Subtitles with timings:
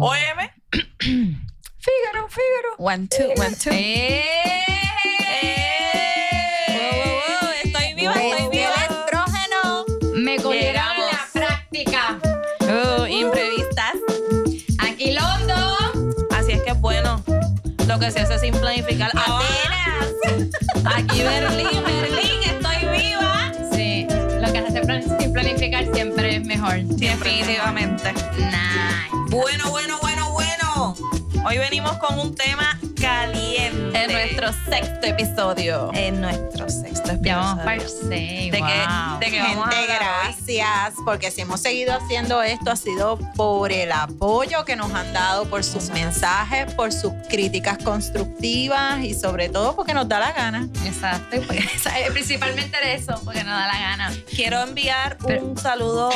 [0.00, 0.54] Óyeme.
[1.78, 2.70] Fígaro, Fígaro.
[2.78, 3.70] One, two, one, two.
[3.72, 4.22] ¡Eh!
[7.64, 8.74] Estoy viva, estoy Desde viva.
[8.74, 9.84] el estrógeno
[10.14, 12.18] me cogieron en la práctica.
[12.60, 13.94] Uh, imprevistas.
[14.78, 15.76] Aquí Londo.
[16.30, 17.22] Así es que es bueno.
[17.86, 19.10] Lo que se hace sin planificar.
[19.14, 20.46] Atenas.
[20.96, 22.49] Aquí Berlín, Berlín, estoy.
[25.20, 26.82] Sin planificar siempre es mejor.
[26.82, 28.12] Definitivamente.
[28.12, 28.56] Nice.
[29.30, 30.94] Bueno, bueno, bueno, bueno.
[31.46, 34.02] Hoy venimos con un tema caliente.
[34.04, 35.90] En nuestro sexto episodio.
[35.94, 38.02] En nuestro sexto Ya vamos para episodio.
[38.02, 38.68] el seis, ¿De wow.
[39.20, 43.92] de vamos a Gente, gracias, porque si hemos seguido haciendo esto ha sido por el
[43.92, 49.74] apoyo que nos han dado, por sus mensajes, por sus críticas constructivas y sobre todo
[49.76, 50.68] porque nos da la gana.
[50.84, 51.64] Exacto, pues,
[52.12, 54.12] principalmente de eso, porque nos da la gana.
[54.34, 56.10] Quiero enviar Pero- un saludo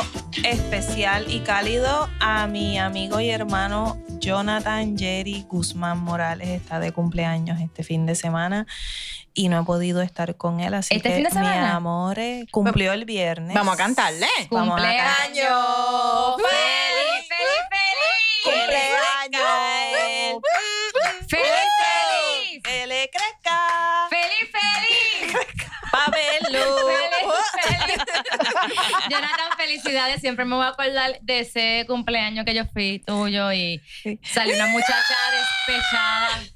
[0.44, 6.48] especial y cálido a mi amigo y hermano Jonathan Jerry Guzmán Morales.
[6.48, 8.66] Está de cumpleaños este fin de semana
[9.34, 11.60] y no he podido estar con él, así ¿Este que fin de semana?
[11.60, 13.54] mi amor eh, cumplió el viernes.
[13.54, 14.26] Vamos a cantarle.
[14.50, 16.36] Vamos a ¡Cumpleaños!
[16.36, 16.83] ¡Feliz, feliz,
[29.10, 30.20] Jonathan, felicidades.
[30.20, 33.80] Siempre me voy a acordar de ese cumpleaños que yo fui tuyo y
[34.22, 35.16] salió una muchacha
[35.66, 36.54] despechada.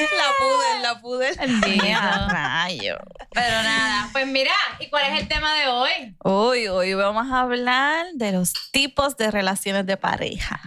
[0.00, 1.32] La pude, la pude.
[1.34, 1.84] Bendito.
[2.28, 2.98] rayo.
[3.32, 5.90] Pero nada, pues mira, ¿y cuál es el tema de hoy?
[6.18, 10.60] Hoy, hoy vamos a hablar de los tipos de relaciones de pareja.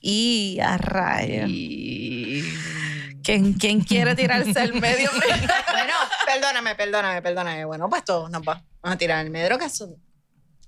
[0.00, 1.46] Y a rayo.
[3.24, 5.10] ¿Quién, quién quiere tirarse al medio?
[5.72, 5.94] Bueno,
[6.26, 7.64] perdóname, perdóname, perdóname.
[7.64, 9.94] Bueno, pues todos nos vamos a tirar el medro que son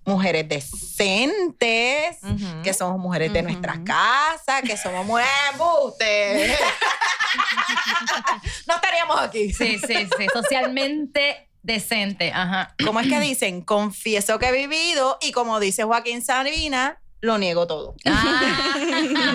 [0.04, 2.16] mujeres decentes,
[2.62, 3.48] que somos mujeres de Ujú.
[3.48, 6.58] nuestras casas, que somos mujeres embustes.
[8.66, 9.52] no estaríamos aquí.
[9.52, 12.74] Sí, sí, sí, socialmente decente, ajá.
[12.84, 13.62] ¿Cómo es que dicen?
[13.62, 17.94] Confieso que he vivido y como dice Joaquín Sabina, lo niego todo.
[18.06, 18.76] Ah,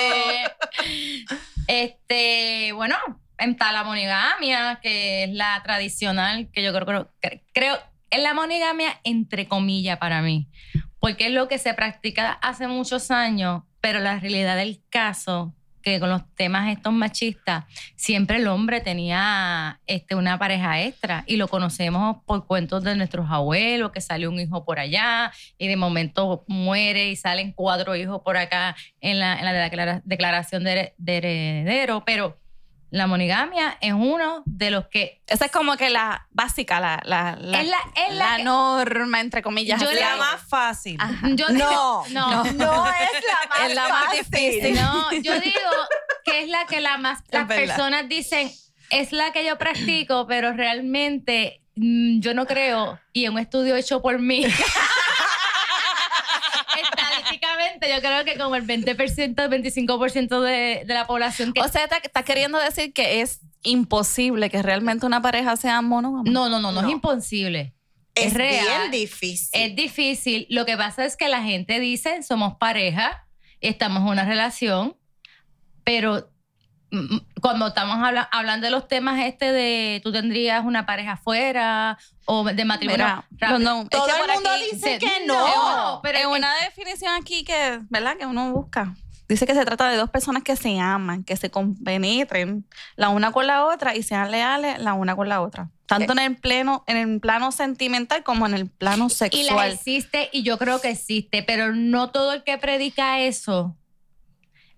[0.00, 0.50] es.
[1.68, 2.96] Este, bueno,
[3.50, 7.78] está la monogamia, que es la tradicional, que yo creo, creo, creo
[8.10, 10.48] es la monogamia entre comillas para mí,
[11.00, 15.98] porque es lo que se practica hace muchos años, pero la realidad del caso que
[15.98, 17.64] con los temas estos machistas,
[17.96, 23.28] siempre el hombre tenía este, una pareja extra y lo conocemos por cuentos de nuestros
[23.28, 28.20] abuelos, que salió un hijo por allá y de momento muere y salen cuatro hijos
[28.24, 32.38] por acá en la, en la declara- declaración de, de heredero, pero
[32.92, 35.22] la monogamia es uno de los que...
[35.26, 38.44] Esa es como que la básica, la, la, la, es la, es la la que-
[38.44, 39.80] norma, entre comillas.
[39.80, 40.98] Yo La más fácil.
[41.00, 41.26] Ajá.
[41.32, 44.24] yo No, no, no, no es la más Es la más fácil.
[44.30, 44.74] difícil.
[44.74, 45.58] No, yo digo
[46.24, 48.52] que es la que la más las personas dicen
[48.90, 53.74] es la que yo practico, pero realmente mm, yo no creo y en un estudio
[53.74, 54.44] hecho por mí
[57.88, 61.98] yo creo que como el 20%, 25% de, de la población que O sea, está,
[61.98, 66.30] está queriendo decir que es imposible que realmente una pareja sea monógama.
[66.30, 66.88] no, no, no, no, No.
[66.88, 67.74] es imposible.
[68.14, 68.66] Es, Es real.
[68.90, 69.48] bien difícil.
[69.60, 70.46] Es difícil.
[70.50, 73.26] Lo que pasa es que la gente dice, somos pareja,
[73.60, 74.96] estamos en una relación,
[75.84, 76.31] pero
[77.40, 82.44] cuando estamos habla- hablando de los temas este de tú tendrías una pareja afuera o
[82.44, 83.24] de matrimonio.
[83.30, 86.00] Mira, no, es Todo que el mundo dice se- que no, no.
[86.02, 88.16] pero es- una definición aquí que, ¿verdad?
[88.16, 88.94] Que uno busca.
[89.28, 92.66] Dice que se trata de dos personas que se aman, que se compenetren
[92.96, 95.70] la una con la otra y sean leales la una con la otra.
[95.86, 99.72] Tanto en el pleno, en el plano sentimental como en el plano y las sexual.
[99.72, 103.76] existe y yo creo que existe, pero no todo el que predica eso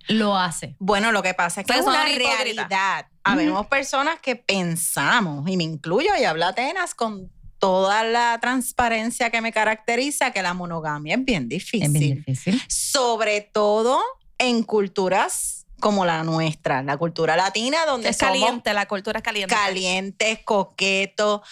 [0.09, 0.77] lo hace.
[0.79, 3.07] Bueno, lo que pasa es que es una realidad.
[3.23, 9.41] Habemos personas que pensamos, y me incluyo, y habla Atenas con toda la transparencia que
[9.41, 11.93] me caracteriza, que la monogamia es bien difícil.
[11.93, 12.63] difícil.
[12.69, 14.03] Sobre todo
[14.37, 19.23] en culturas como la nuestra, la cultura latina, donde es somos caliente, la cultura es
[19.23, 19.55] caliente.
[19.55, 21.43] calientes, coquetos.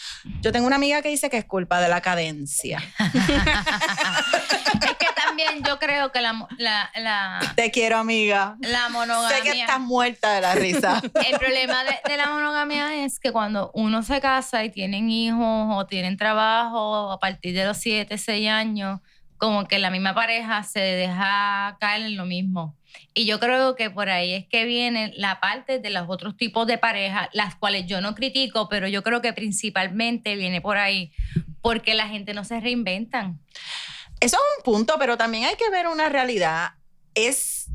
[0.41, 2.83] Yo tengo una amiga que dice que es culpa de la cadencia.
[2.99, 8.57] es que también yo creo que la, la, la, Te quiero, amiga.
[8.61, 9.37] la monogamia...
[9.37, 11.03] Sé que estás muerta de la risa.
[11.27, 15.77] El problema de, de la monogamia es que cuando uno se casa y tienen hijos
[15.77, 19.01] o tienen trabajo a partir de los 7, 6 años,
[19.37, 22.79] como que la misma pareja se deja caer en lo mismo.
[23.15, 26.67] Y yo creo que por ahí es que viene la parte de los otros tipos
[26.67, 31.13] de parejas, las cuales yo no critico, pero yo creo que principalmente viene por ahí.
[31.61, 33.39] porque la gente no se reinventan.
[34.19, 36.71] Eso es un punto, pero también hay que ver una realidad.
[37.15, 37.71] Es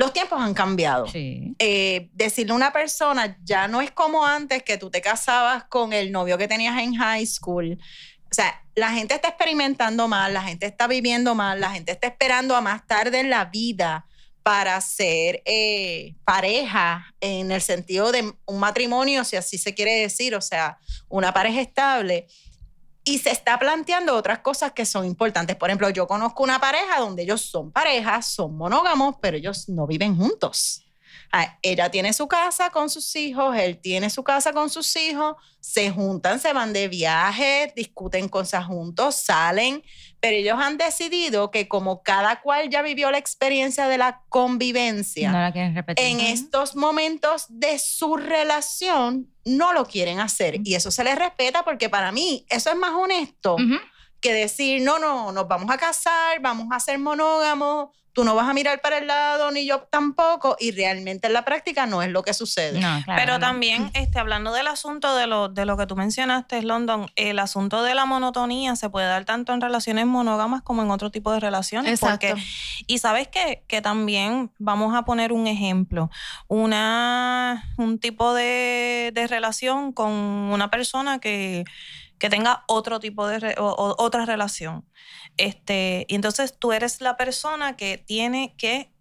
[0.00, 1.06] los tiempos han cambiado.
[1.06, 1.54] Sí.
[1.58, 5.92] Eh, decirle a una persona ya no es como antes que tú te casabas con
[5.92, 7.78] el novio que tenías en high school.
[8.30, 12.06] O sea, la gente está experimentando más, la gente está viviendo más, la gente está
[12.06, 14.06] esperando a más tarde en la vida
[14.42, 20.34] para ser eh, pareja en el sentido de un matrimonio, si así se quiere decir,
[20.34, 20.78] o sea,
[21.08, 22.26] una pareja estable.
[23.04, 25.56] Y se está planteando otras cosas que son importantes.
[25.56, 29.86] Por ejemplo, yo conozco una pareja donde ellos son parejas, son monógamos, pero ellos no
[29.86, 30.84] viven juntos.
[31.32, 35.36] Ah, ella tiene su casa con sus hijos, él tiene su casa con sus hijos,
[35.60, 39.84] se juntan, se van de viaje, discuten cosas juntos, salen,
[40.18, 45.30] pero ellos han decidido que como cada cual ya vivió la experiencia de la convivencia,
[45.30, 46.04] No la quieren repetir.
[46.04, 50.60] en estos momentos de su relación no lo quieren hacer.
[50.64, 53.56] Y eso se les respeta porque para mí eso es más honesto
[54.20, 58.48] que decir, no, no, nos vamos a casar, vamos a ser monógamos, tú no vas
[58.48, 62.10] a mirar para el lado, ni yo tampoco, y realmente en la práctica no es
[62.10, 62.80] lo que sucede.
[62.80, 63.38] No, claro, Pero no.
[63.40, 67.82] también, este, hablando del asunto de lo, de lo que tú mencionaste, London, el asunto
[67.84, 71.40] de la monotonía se puede dar tanto en relaciones monógamas como en otro tipo de
[71.40, 71.92] relaciones.
[71.92, 72.26] Exacto.
[72.28, 72.42] Porque,
[72.86, 73.62] y sabes qué?
[73.68, 76.10] que también vamos a poner un ejemplo,
[76.74, 81.64] una, un tipo de, de relación con una persona que,
[82.18, 84.84] que tenga otro tipo de re- o- o- otra relación.
[85.40, 88.92] Este, y entonces tú eres la persona que tiene que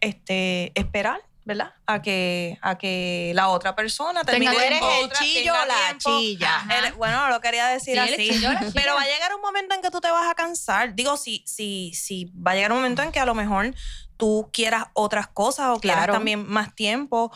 [0.00, 1.72] este, esperar, ¿verdad?
[1.86, 5.74] A que, a que la otra persona termine eres con el chillo tenga o la
[5.98, 6.18] tiempo.
[6.20, 6.64] chilla.
[6.96, 8.28] Bueno, no lo quería decir Sí, así.
[8.30, 8.50] chillo.
[8.74, 10.94] Pero va a llegar un momento en que tú te vas a cansar.
[10.94, 13.74] Digo, sí, sí, sí, va a llegar un momento en que a lo mejor
[14.16, 16.12] tú quieras otras cosas o quieras Claro.
[16.14, 17.32] también más tiempo.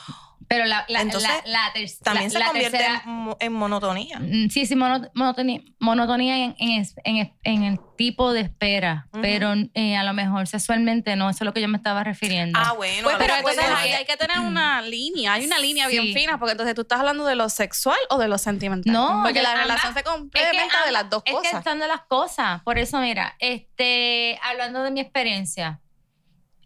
[0.48, 1.72] Pero la, la, Entonces, la, la
[2.02, 4.18] También se convierte tercera- en, en monotonía.
[4.18, 9.96] Mm, Sí, sí, mono- monotonía, monotonía en, en, en el tipo de espera, pero eh,
[9.96, 12.58] a lo mejor sexualmente no, eso es lo que yo me estaba refiriendo.
[12.60, 13.02] Ah, bueno.
[13.04, 16.38] Pues, pero entonces es- ahí hay que tener una línea, hay una línea bien fina,
[16.38, 18.92] porque entonces tú estás hablando de lo sexual o de lo sentimental.
[18.92, 21.54] No, porque la relación se Es que complementa de las dos es que cosas.
[21.54, 22.62] están de las cosas.
[22.62, 25.80] Por eso, mira, este, hablando de mi experiencia,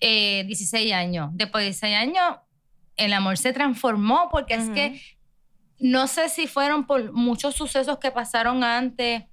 [0.00, 1.30] eh, 16 años.
[1.32, 2.36] Después de 16 años,
[2.96, 5.00] el amor se transformó porque es que
[5.78, 9.24] no sé si fueron por muchos sucesos que pasaron antes,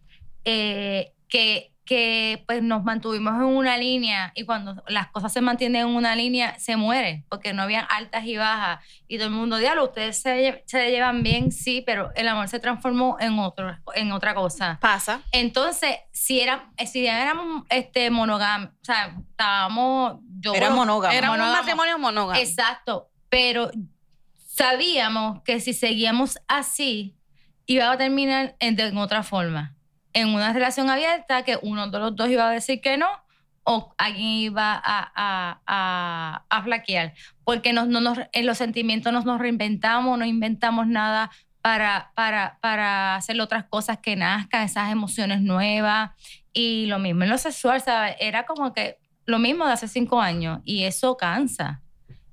[0.44, 5.88] eh, que, que pues nos mantuvimos en una línea y cuando las cosas se mantienen
[5.88, 9.58] en una línea se muere porque no había altas y bajas y todo el mundo
[9.58, 14.14] diablo ustedes se, se llevan bien sí pero el amor se transformó en otro en
[14.14, 15.22] otra cosa Pasa.
[15.34, 21.14] entonces si era si éramos este monógamos o sea estábamos yo Era monógamo.
[21.14, 22.40] Era un matrimonio monógamo.
[22.40, 23.72] Exacto, pero
[24.36, 27.18] sabíamos que si seguíamos así,
[27.66, 29.76] iba a terminar en, otra forma.
[30.14, 33.08] En una relación abierta que uno de los dos iba a decir que no
[33.64, 35.12] o alguien iba a,
[35.66, 37.16] a, a, flaquear.
[37.44, 41.32] Porque en los sentimientos nos, nos reinventamos, no inventamos nada
[41.64, 46.12] para, para, para hacer otras cosas que nazcan, esas emociones nuevas.
[46.54, 48.16] Y lo mismo en lo sexual, ¿sabes?
[48.20, 51.83] Era como que lo mismo de hace cinco años y eso cansa.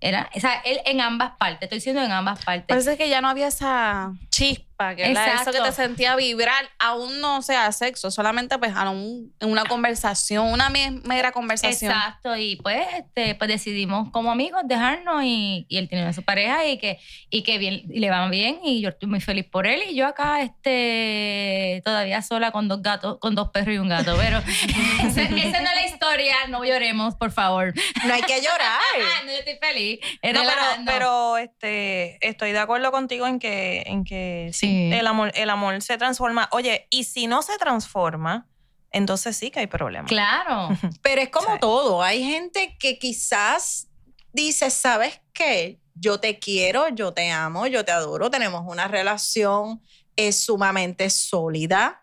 [0.00, 2.66] Era, o sea, él en ambas partes, estoy diciendo en ambas partes.
[2.66, 7.20] Parece que ya no había esa chispa, que era eso que te sentía vibrar, aún
[7.20, 11.92] no sea sexo, solamente pues a un- en una conversación, una me- mera conversación.
[11.92, 16.22] Exacto, y pues, este, pues decidimos como amigos dejarnos y, y él tiene a su
[16.22, 16.98] pareja y que,
[17.30, 19.94] y que bien, y le va bien y yo estoy muy feliz por él y
[19.94, 24.38] yo acá este, todavía sola con dos gatos, con dos perros y un gato, pero
[25.04, 27.72] esa, esa no es la historia, no lloremos, por favor.
[28.06, 28.80] No hay que llorar.
[29.02, 30.00] Ah, no, yo estoy feliz.
[30.22, 34.92] No, pero, pero este, estoy de acuerdo contigo en que, en que sí, Sí.
[34.92, 36.48] el amor, el amor se transforma.
[36.52, 38.46] Oye, y si no se transforma,
[38.92, 40.06] entonces sí que hay problema.
[40.08, 40.68] Claro.
[41.02, 41.60] Pero es como Sí.
[41.60, 42.02] todo.
[42.02, 43.88] Hay gente que quizás
[44.32, 45.80] dice, ¿sabes qué?
[45.94, 49.80] Yo te quiero, yo te amo, yo te adoro, tenemos una relación
[50.16, 52.02] es sumamente sólida,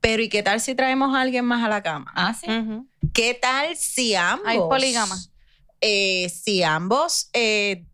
[0.00, 2.10] pero ¿y qué tal si traemos a alguien más a la cama?
[2.14, 2.46] Ah, sí.
[3.12, 4.46] ¿Qué tal si ambos...
[4.46, 5.30] Hay polígamas.
[5.82, 7.84] eh, si ambos eh,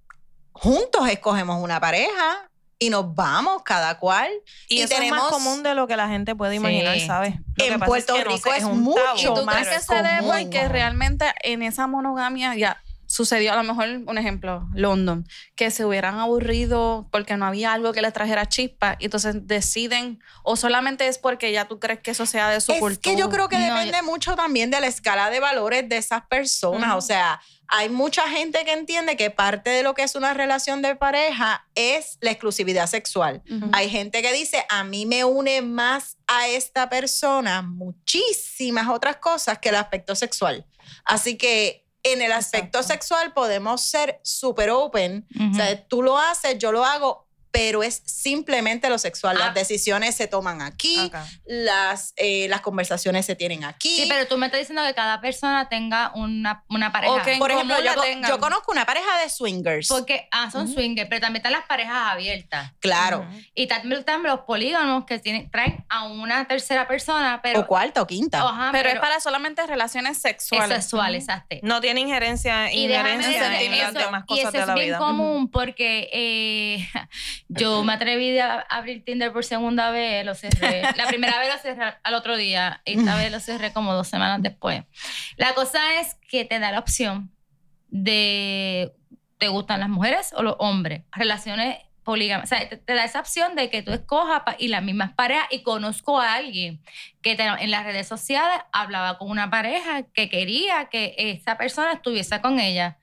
[0.52, 4.30] juntos escogemos una pareja y nos vamos cada cual
[4.68, 7.06] Y, Y eso es tenemos- más común de lo que la gente puede imaginar, Sí.
[7.06, 7.34] ¿sabes?
[7.36, 9.44] Lo que En pasa Puerto que no Rico sé, es un mucho tabú, ¿Y tú
[9.46, 10.32] más crees que se debe común.
[10.42, 15.84] porque realmente en esa monogamia ya sucedió a lo mejor, un ejemplo, London, que se
[15.84, 21.06] hubieran aburrido porque no había algo que les trajera chispa y entonces deciden, o solamente
[21.06, 23.14] es porque ya tú crees que eso sea de su Es cultura.
[23.14, 26.22] que yo creo que No, depende mucho también de la escala de valores de esas
[26.26, 26.88] personas.
[26.90, 26.98] Ujú.
[26.98, 30.82] O sea, hay mucha gente que entiende que parte de lo que es una relación
[30.82, 33.42] de pareja es la exclusividad sexual.
[33.72, 39.58] Hay gente que dice, a mí me une más a esta persona muchísimas otras cosas
[39.58, 40.66] que el aspecto sexual.
[41.04, 42.92] Así que en el aspecto Exacto.
[42.94, 45.26] sexual podemos ser súper open.
[45.50, 47.25] O sea, tú lo haces, yo lo hago,
[47.56, 49.36] pero es simplemente lo sexual.
[49.36, 49.46] Ah.
[49.46, 51.10] Las decisiones se toman aquí,
[51.46, 53.96] las, eh, las conversaciones se tienen aquí.
[53.96, 57.14] Sí, pero tú me estás diciendo que cada persona tenga una, una pareja.
[57.38, 57.76] Por ejemplo,
[58.28, 59.88] yo, conozco una pareja de swingers.
[59.88, 62.72] Porque ah, son swingers, pero también están las parejas abiertas.
[62.80, 63.26] claro.
[63.54, 67.60] Y también están los polígamos que tienen, traen a una tercera persona, pero.
[67.60, 68.42] o cuarta o quinta.
[68.42, 70.82] Ajá, Pero, es para solamente relaciones es sexuales.
[70.84, 71.56] sexual, exacto.
[71.62, 74.86] No tiene injerencia, Y injerencia en eso- demás y cosas eso de es la bien
[74.88, 74.98] vida.
[74.98, 76.88] común porque eh,
[77.48, 80.82] yo me atreví a abrir Tinder por segunda vez, lo cerré.
[80.96, 84.08] La primera vez lo cerré al otro día y esta vez lo cerré como dos
[84.08, 84.82] semanas después.
[85.36, 87.30] La cosa es que te da la opción
[87.88, 88.92] de
[89.38, 91.02] ¿te gustan las mujeres o los hombres?
[91.12, 92.44] Relaciones polígamas.
[92.44, 95.12] O sea, te, te da esa opción de que tú escojas pa- y las mismas
[95.14, 95.46] parejas.
[95.50, 96.80] Y conozco a alguien
[97.20, 101.92] que te- en las redes sociales hablaba con una pareja que quería que esa persona
[101.92, 102.98] estuviese con ella.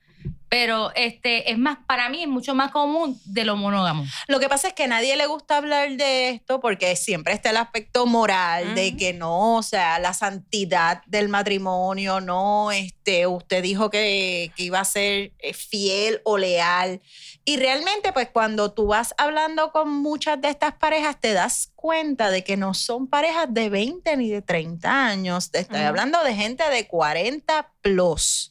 [0.54, 4.04] Pero este es más, para mí es mucho más común de lo monógamo.
[4.28, 7.50] Lo que pasa es que a nadie le gusta hablar de esto porque siempre está
[7.50, 13.64] el aspecto moral de que no, o sea, la santidad del matrimonio, no, este, usted
[13.64, 17.02] dijo que, que iba a ser eh, fiel o leal.
[17.44, 22.30] Y realmente, pues cuando tú vas hablando con muchas de estas parejas, te das cuenta
[22.30, 25.50] de que no son parejas de 20 ni de 30 años.
[25.50, 28.50] Te estoy hablando de gente de 40 plus.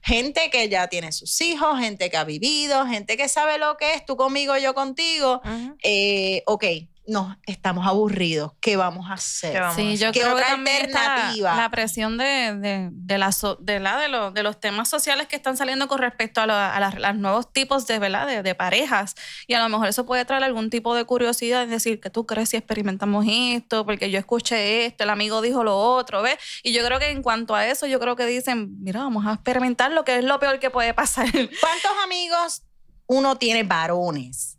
[0.00, 3.94] Gente que ya tiene sus hijos, gente que ha vivido, gente que sabe lo que
[3.94, 5.42] es tú conmigo, yo contigo.
[5.82, 6.64] Eh, ok,
[7.08, 8.52] no, estamos aburridos.
[8.60, 9.52] ¿Qué vamos a hacer?
[9.52, 11.56] ¿Qué vamos a Sí, yo ¿Qué creo que otra también está alternativa?
[11.56, 15.26] la presión de, de, de, la so- de, la, de, los, de los temas sociales
[15.26, 18.26] que están saliendo con respecto a, lo- a las- los nuevos tipos de, ¿verdad?
[18.26, 19.14] De, de parejas.
[19.46, 22.26] Y a lo mejor eso puede traer algún tipo de curiosidad en decir, que tú
[22.26, 23.86] crees si experimentamos esto?
[23.86, 26.36] Porque yo escuché esto, el amigo dijo lo otro, ¿ves?
[26.62, 29.32] Y yo creo que en cuanto a eso, yo creo que dicen, mira, vamos a
[29.32, 31.26] experimentar lo que es lo peor que puede pasar.
[31.32, 32.62] ¿Cuántos amigos
[33.06, 34.58] uno tiene varones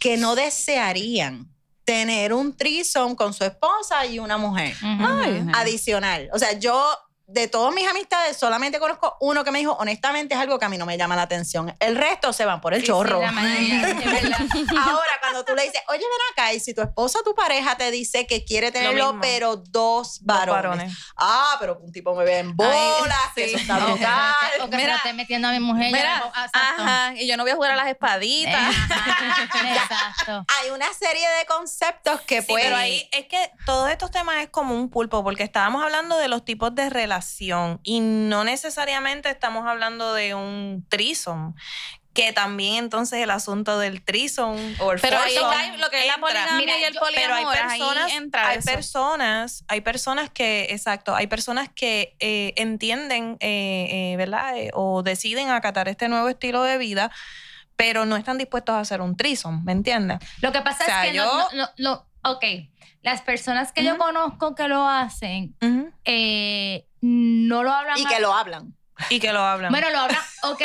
[0.00, 1.51] que no desearían
[1.84, 4.74] tener un threesome con su esposa y una mujer?
[4.82, 6.28] Ay, Adicional.
[6.32, 6.84] O sea, yo
[7.32, 10.68] de todas mis amistades solamente conozco uno que me dijo, honestamente es algo que a
[10.68, 11.74] mí no me llama la atención.
[11.80, 13.18] El resto se van por el Sí, chorro.
[13.20, 14.38] sí, la mayoría, es verdad.
[14.86, 17.76] Ahora, cuando tú le dices, oye, ven acá, y si tu esposa o tu pareja
[17.76, 20.92] te dice que quiere tenerlo, pero dos Dos varones.
[21.16, 23.54] Ah, pero un tipo me ve en bolas, que sí.
[23.54, 24.34] eso está que brutal.
[24.60, 25.90] o que Mira, esté metiendo a mi mujer.
[25.90, 28.74] ya Mira, no- ah, ajá, y yo no voy a jugar a las espaditas.
[29.50, 30.44] Exacto.
[30.60, 32.64] Hay una serie de conceptos que Sí, pues...
[32.64, 36.28] pero ahí es que todos estos temas es como un pulpo, porque estábamos hablando de
[36.28, 36.90] los tipos de
[37.22, 41.54] relación y no necesariamente estamos hablando de un trison,
[42.14, 46.06] que también entonces el asunto del trison o el Pero ahí cae lo que es
[46.06, 47.54] la poligamia Mira, y el pero hay poliamor.
[47.56, 48.70] personas, ahí entra hay eso.
[48.70, 54.58] personas, hay personas que, exacto, hay personas que eh, entienden, eh, eh, ¿verdad?
[54.58, 57.10] Eh, o deciden acatar este nuevo estilo de vida,
[57.76, 60.18] pero no están dispuestos a hacer un trison, ¿me entiendes?
[60.42, 61.48] Lo que pasa O sea, es que yo- no, no,
[61.78, 62.44] no- no- ok,
[63.00, 65.56] las personas que yo conozco que lo hacen,
[66.04, 67.98] eh, no lo hablan.
[67.98, 68.74] Y que lo hablan.
[69.10, 69.72] Y que lo hablan.
[69.72, 70.62] Bueno, lo hablan, ok,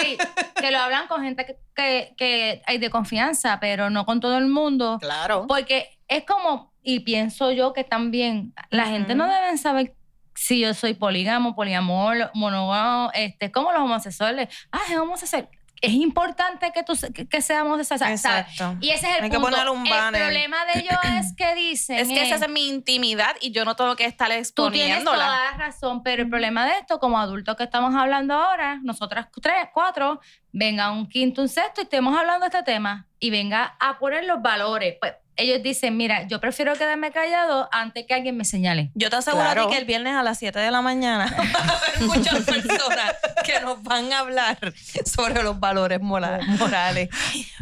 [0.60, 4.38] que lo hablan con gente que, que, que hay de confianza, pero no con todo
[4.38, 5.00] el mundo.
[5.02, 5.46] Claro.
[5.48, 9.96] Porque es como, y pienso yo que también la gente no debe saber
[10.36, 14.50] si yo soy polígamo, poliamor, monógamo, este, como los homosexuales.
[14.72, 15.50] Ah, es homosexual.
[15.82, 17.86] Es importante que, tú, que, que seamos.
[17.88, 18.02] ¿sabes?
[18.02, 18.78] Exacto.
[18.82, 20.22] Y ese es el Hay que ponerle un banner.
[20.22, 21.98] El problema de ellos es que dicen.
[22.00, 24.54] Es que eh, esa es mi intimidad y yo no tengo que estar Tú tienes
[24.54, 25.28] toda exponiéndola.
[25.28, 29.70] la razón, pero el problema de esto, como adultos que estamos hablando ahora, nosotras tres,
[29.74, 30.20] cuatro,
[30.52, 34.26] venga un quinto, un sexto y estemos hablando de este tema y venga a poner
[34.26, 34.96] los valores.
[35.00, 38.92] Pues ellos dicen, mira, yo prefiero quedarme callado antes que alguien me señale.
[38.96, 39.68] Yo te aseguro a Claro.
[39.68, 41.26] ti que el viernes a las 7 de la mañana
[41.56, 43.14] va a haber muchas personas
[43.46, 44.74] que nos van a hablar
[45.06, 46.48] sobre los valores morales.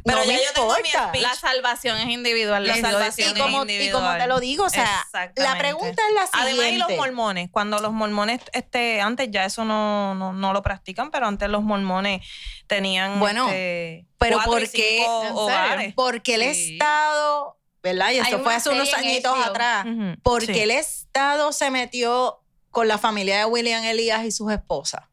[0.03, 0.75] Pero No ya me yo tengo
[1.13, 1.19] mi.
[1.21, 2.65] La salvación es individual.
[2.65, 4.19] La salvación Y decir, es como, y como individual.
[4.19, 5.05] te lo digo, o sea,
[5.35, 6.77] la pregunta es la Además, y siguiente.
[6.95, 11.27] los mormones, cuando los mormones, este, antes ya eso no, no, no lo practican, pero
[11.27, 12.21] antes los mormones
[12.67, 15.05] tenían Bueno, este, pero ¿por qué?
[15.07, 15.93] hogares.
[15.95, 16.73] Porque el Sí.
[16.73, 18.09] Estado, ¿verdad?
[18.13, 19.85] Y esto fue hace unos añitos atrás.
[20.23, 25.03] Porque sí, el Estado se metió con la familia de William Elías y sus esposas.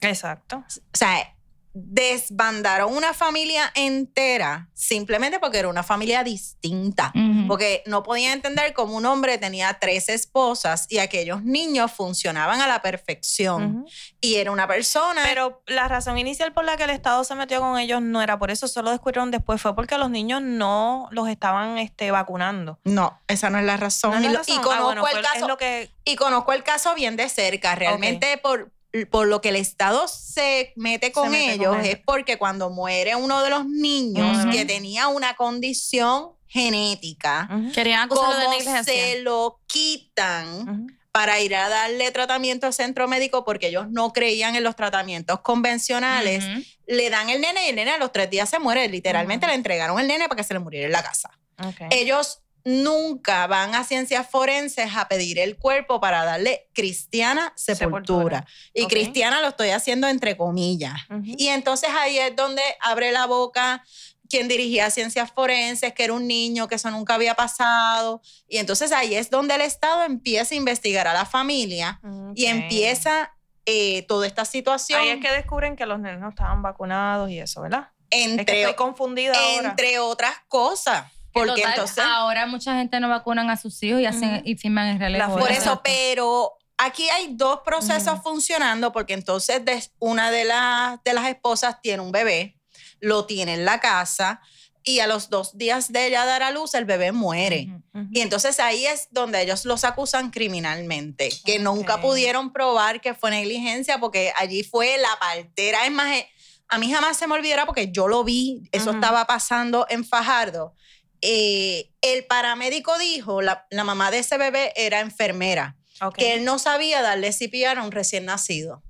[0.00, 0.58] Exacto.
[0.68, 1.36] O sea,
[1.74, 7.12] desbandaron una familia entera simplemente porque era una familia distinta.
[7.48, 12.66] Porque no podían entender cómo un hombre tenía tres esposas y aquellos niños funcionaban a
[12.66, 13.86] la perfección.
[14.20, 15.22] Y era una persona.
[15.24, 18.38] Pero la razón inicial por la que el Estado se metió con ellos no era
[18.38, 22.78] por eso, solo descubrieron después, fue porque los niños no los estaban este, vacunando.
[22.84, 24.10] no, esa no es la razón.
[24.12, 25.36] ¿No es la y, lo- Ah, conozco bueno, el caso.
[25.36, 25.90] Es lo que...
[26.04, 27.74] Y conozco el caso bien de cerca.
[27.74, 28.70] Realmente por,
[29.10, 33.42] por lo que el Estado se mete con mete ellos es porque cuando muere uno
[33.42, 39.60] de los niños que tenía una condición genética, Ujú, Querían acusarlo de como se lo
[39.66, 44.76] quitan para ir a darle tratamiento al centro médico porque ellos no creían en los
[44.76, 46.44] tratamientos convencionales,
[46.86, 48.88] le dan el nene y el nene a los tres días se muere.
[48.88, 51.30] Literalmente le entregaron el nene para que se le muriera en la casa.
[51.58, 51.76] Ok.
[51.90, 58.38] ellos nunca van a ciencias forenses a pedir el cuerpo para darle cristiana sepultura.
[58.38, 58.46] Sepultura.
[58.74, 60.94] Y cristiana lo estoy haciendo entre comillas.
[61.24, 63.84] Y entonces ahí es donde abre la boca
[64.28, 68.22] quien dirigía ciencias forenses, que era un niño, que eso nunca había pasado.
[68.48, 72.00] Y entonces ahí es donde el Estado empieza a investigar a la familia
[72.34, 73.34] y empieza
[73.66, 77.38] eh, toda esta situación Ahí es que descubren que los nenes no estaban vacunados y
[77.38, 77.90] eso, ¿verdad?
[78.10, 79.70] es que estoy confundida ahora.
[79.70, 81.04] entre otras cosas.
[81.34, 82.04] Que Porque total, entonces...
[82.04, 84.42] ahora mucha gente no vacunan a sus hijos y hacen Ujú.
[84.44, 85.34] y firman el relevo.
[85.34, 88.22] La Por eso, pero aquí hay dos procesos Ujú.
[88.22, 89.62] funcionando, porque entonces
[89.98, 92.58] una de, las de las esposas tiene un bebé,
[93.00, 94.40] lo tiene en la casa,
[94.84, 97.68] y a los dos días de ella dar a luz, el bebé muere.
[97.68, 98.00] Ujú.
[98.00, 98.08] Ujú.
[98.12, 102.00] Y entonces ahí es donde ellos los acusan criminalmente, que nunca Ok.
[102.02, 105.86] pudieron probar que fue negligencia, porque allí fue la partera.
[105.86, 106.28] Es más, eh,
[106.68, 110.74] a mí jamás se me olvidará porque yo lo vi, eso estaba pasando en Fajardo.
[111.22, 116.16] Eh, el paramédico dijo, la, la mamá de ese bebé era enfermera Ok.
[116.16, 118.82] que él no sabía darle CPR a un recién nacido.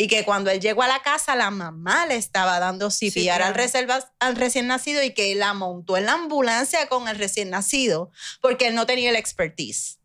[0.00, 3.54] Y que cuando él llegó a la casa, la mamá le estaba dando CPR, al,
[3.54, 8.12] reserva- al recién nacido y que la montó en la ambulancia con el recién nacido
[8.40, 9.98] porque él no tenía el expertise.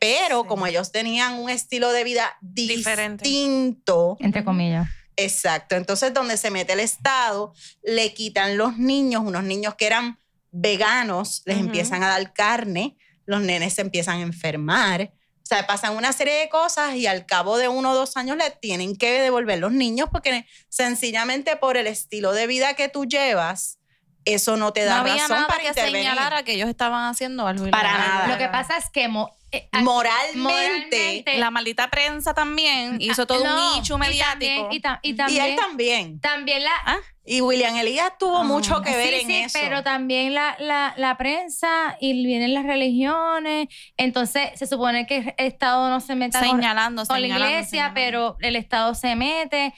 [0.00, 0.48] Pero Sí.
[0.48, 3.24] como ellos tenían un estilo de vida Diferente.
[3.24, 4.88] distinto, Entre comillas.
[5.16, 7.52] exacto, entonces donde se mete el Estado,
[7.82, 10.18] le quitan los niños, unos niños que eran
[10.56, 12.96] veganos, les empiezan a dar carne,
[13.26, 15.12] los nenes se empiezan a enfermar.
[15.12, 18.36] O sea, pasan una serie de cosas y al cabo de uno o dos años
[18.36, 23.04] le tienen que devolver los niños porque sencillamente por el estilo de vida que tú
[23.04, 23.78] llevas,
[24.26, 26.02] eso no te No da había razón nada para que intervenir.
[26.10, 28.08] señalara que ellos estaban haciendo algo Para ilegal.
[28.08, 28.26] nada.
[28.28, 33.44] Lo que pasa es que mo- eh, Moralmente, moralmente- La maldita prensa también hizo todo
[33.44, 34.62] No, un nicho y mediático.
[34.62, 36.20] también- Y, ta- y y también, él también.
[36.20, 38.44] también la, Ah, Y William Elías tuvo Ah.
[38.44, 39.58] mucho que ver sí, en sí, eso.
[39.60, 43.66] pero también la, la, la prensa y vienen las religiones.
[43.96, 47.68] Entonces, se supone que el Estado no se meta con, señalando, con la señalando, iglesia,
[47.92, 47.94] señalando.
[47.94, 49.74] pero el Estado se mete.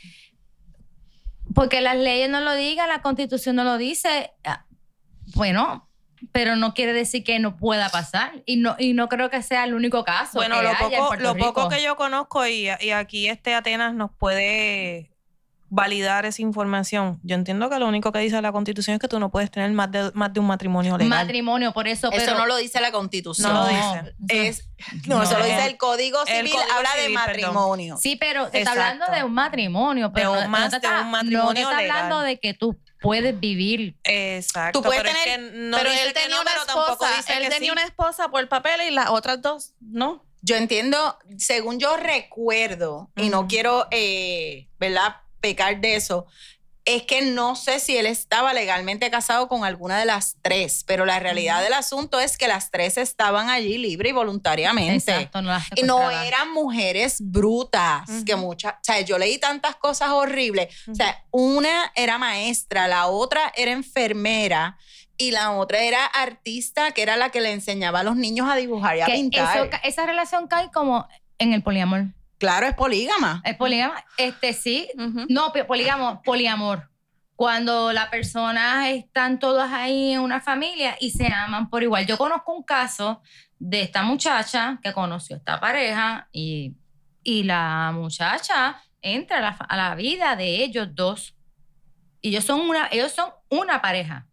[1.58, 4.30] Porque las leyes no lo digan, la constitución no lo dice.
[4.44, 4.64] Ah,
[5.34, 5.88] Bueno,
[6.30, 8.44] pero no quiere decir que no pueda pasar.
[8.46, 10.38] Y no, y no creo que sea el único caso.
[10.38, 13.92] Bueno, que lo haya poco, lo poco que yo conozco y, y aquí este Atenas
[13.92, 15.10] nos puede
[15.70, 17.20] validar esa información.
[17.22, 19.70] Yo entiendo que lo único que dice la Constitución es que tú no puedes tener
[19.72, 21.08] más de, más de un matrimonio legal.
[21.10, 22.10] Matrimonio, por eso.
[22.12, 23.52] eso no lo dice la constitución.
[23.52, 24.02] No lo No.
[24.02, 24.14] dice.
[24.28, 24.68] Es,
[25.06, 25.22] no, No.
[25.24, 27.14] eso lo dice el Código El Civil, Código habla de perdón.
[27.14, 27.96] matrimonio.
[28.00, 30.76] Sí, pero te está hablando de un matrimonio, pero De no- un no, más de
[30.78, 33.96] está, un no te matrimonio está hablando de que tú puedes vivir.
[34.04, 34.80] Exacto.
[34.80, 37.42] Tú puedes pero es tener- que no pero él tenía no, una esposa, dice él
[37.50, 37.70] tenía sí.
[37.70, 40.24] una esposa por papel y las otras dos no.
[40.40, 46.26] Yo entiendo, según yo recuerdo, y no quiero, eh, ¿verdad?, pecar de eso,
[46.84, 51.04] es que no sé si él estaba legalmente casado con alguna de las tres, pero
[51.04, 55.12] la realidad del asunto es que las tres estaban allí libre y voluntariamente.
[55.12, 59.76] Exacto, no las Y no eran mujeres brutas, que muchas, o sea, yo leí tantas
[59.76, 60.74] cosas horribles.
[60.90, 64.78] O sea, una era maestra, la otra era enfermera
[65.18, 68.56] y la otra era artista, que era la que le enseñaba a los niños a
[68.56, 69.58] dibujar y a Que pintar.
[69.58, 71.06] eso esa relación cae como
[71.38, 72.06] en el poliamor.
[72.38, 73.42] Claro, es polígama.
[73.44, 74.88] El poliamor, este sí,
[75.28, 76.88] no, pe- poliamor.
[77.34, 82.06] Cuando las personas están todas ahí en una familia y se aman por igual.
[82.06, 83.22] Yo conozco un caso
[83.60, 86.74] de esta muchacha que conoció a esta pareja y,
[87.22, 91.36] y la muchacha entra a la, fa- a la vida de ellos dos.
[92.20, 94.26] Y ellos son una, ellos son una pareja.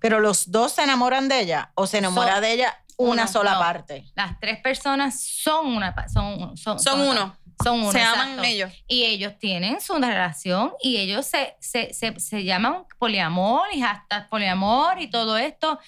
[0.00, 3.28] Pero los dos se enamoran de ella o se enamora So- de ella una uno,
[3.28, 3.58] sola no.
[3.60, 4.04] parte.
[4.14, 7.36] Las tres personas son una pa- son, son, Son uno.
[7.62, 7.92] Son uno.
[7.92, 8.20] Se exacto.
[8.20, 8.72] aman ellos.
[8.88, 14.28] Y ellos tienen su relación y ellos se, se, se, se llaman poliamor y hasta
[14.28, 15.78] poliamor y todo esto.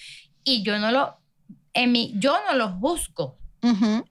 [0.44, 1.16] Y yo no lo,
[1.74, 3.36] en mi, yo no los busco.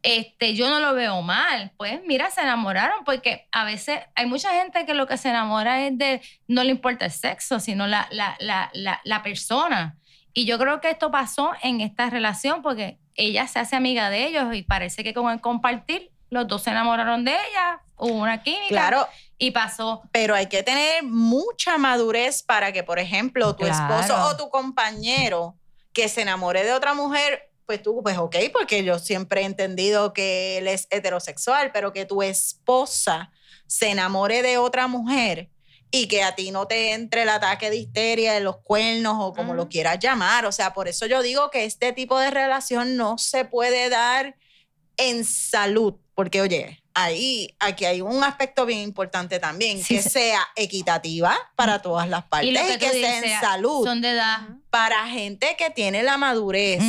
[0.04, 1.72] Este, yo no lo veo mal.
[1.78, 5.88] Pues mira, se enamoraron porque a veces hay mucha gente que lo que se enamora
[5.88, 9.96] es de, no le importa el sexo, sino la, la, la, la, la persona.
[10.38, 14.28] Y yo creo que esto pasó en esta relación porque ella se hace amiga de
[14.28, 18.44] ellos y parece que con el compartir, los dos se enamoraron de ella, hubo una
[18.44, 20.02] química Claro, y pasó.
[20.12, 23.96] pero hay que tener mucha madurez para que, por ejemplo, tu Claro.
[24.02, 25.56] esposo o tu compañero
[25.94, 30.12] que se enamore de otra mujer, pues tú, pues ok, porque yo siempre he entendido
[30.12, 33.32] que él es heterosexual, pero que tu esposa
[33.68, 35.50] se enamore de otra mujer
[35.92, 39.34] y que a ti no te entre el ataque de histeria de los cuernos o
[39.34, 40.46] como lo quieras llamar.
[40.46, 44.36] O sea, por eso yo digo que este tipo de relación no se puede dar
[44.98, 50.10] en salud, porque oye, ahí aquí hay un aspecto bien importante también, Sí, que sí.
[50.10, 54.40] sea equitativa para todas las partes Y lo que sea en salud Son de edad.
[54.70, 56.82] para gente que tiene la madurez.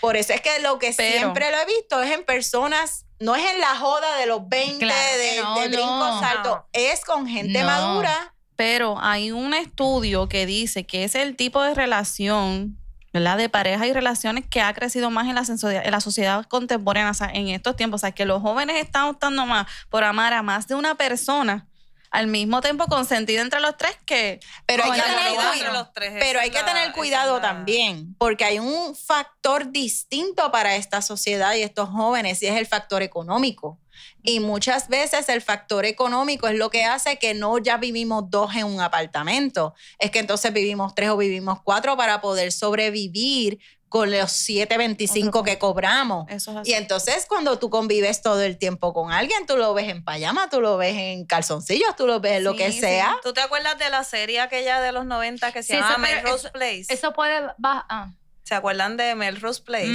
[0.00, 3.36] Por eso es que lo que Pero- siempre lo he visto es en personas, no
[3.36, 6.18] es en la joda de los 20, Claro que de, no, de no.
[6.24, 8.34] altos, es con gente madura.
[8.56, 12.76] Pero hay un estudio que dice que es el tipo de relación,
[13.12, 13.38] ¿verdad?
[13.38, 17.14] De pareja y relaciones que ha crecido más en la, en la sociedad contemporánea, o
[17.14, 18.00] sea, en estos tiempos.
[18.00, 21.66] O sea, que los jóvenes están optando más por amar a más de una persona
[22.12, 25.52] al mismo tiempo consentido entre los tres que Pero hay que tener cuidado.
[25.54, 30.76] entre los tres, Pero hay que tener cuidado también, porque hay un factor distinto para
[30.76, 33.78] esta sociedad y estos jóvenes, y es el factor económico.
[34.22, 38.54] Y muchas veces el factor económico es lo que hace que no ya vivimos dos
[38.54, 43.58] en un apartamento, es que entonces vivimos tres o vivimos cuatro para poder sobrevivir
[43.92, 46.24] con los 7.25 Otro que cobramos.
[46.30, 46.70] eso es así.
[46.70, 50.48] Y entonces cuando tú convives todo el tiempo con alguien, tú lo ves en payama,
[50.48, 52.80] tú lo ves en calzoncillos, tú lo ves en lo que sí.
[52.80, 53.18] sea.
[53.22, 56.46] ¿Tú te acuerdas de la serie aquella de los 90 que se Sí, llama Melrose
[56.46, 56.86] eso- Place?
[56.88, 57.84] Eso puede bajar.
[57.90, 58.08] ah.
[58.44, 59.92] ¿Se acuerdan de Melrose Place?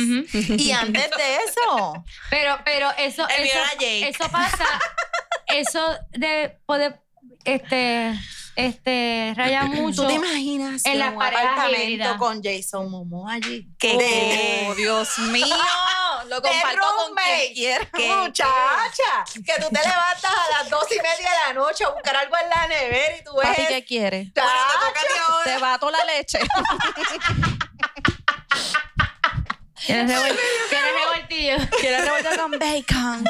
[0.57, 4.65] Y antes de eso, Pero, pero eso, eso, eso pasa,
[5.47, 6.99] eso de puede,
[7.45, 8.13] este,
[8.57, 10.01] este, raya mucho.
[10.03, 13.67] ¿Tú te imaginas en las un apartamento con Jason Momoa allí?
[13.79, 14.67] ¿Qué?
[14.69, 15.45] Oh, Dios mío,
[16.27, 17.15] lo comparto con
[17.53, 17.87] quien.
[17.93, 22.15] Muchacha, que tú te levantas a las dos y media de la noche a buscar
[22.17, 23.47] algo en la nevera y tú ves...
[23.47, 24.31] Papi, ¿qué quiere?
[24.35, 24.49] Bueno,
[24.93, 25.43] te ahora.
[25.43, 26.39] Te bato la leche.
[29.85, 30.37] ¿Quieres revol-
[30.69, 31.57] quieres revoltillo?
[31.79, 33.23] ¿Quieres revolver con bacon?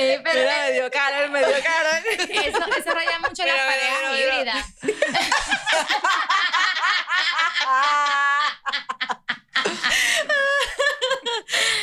[0.00, 1.48] Pero Mira, me dio calor, me dio
[2.42, 4.66] eso, eso raya mucho las Mira, mira, parejas híbridas.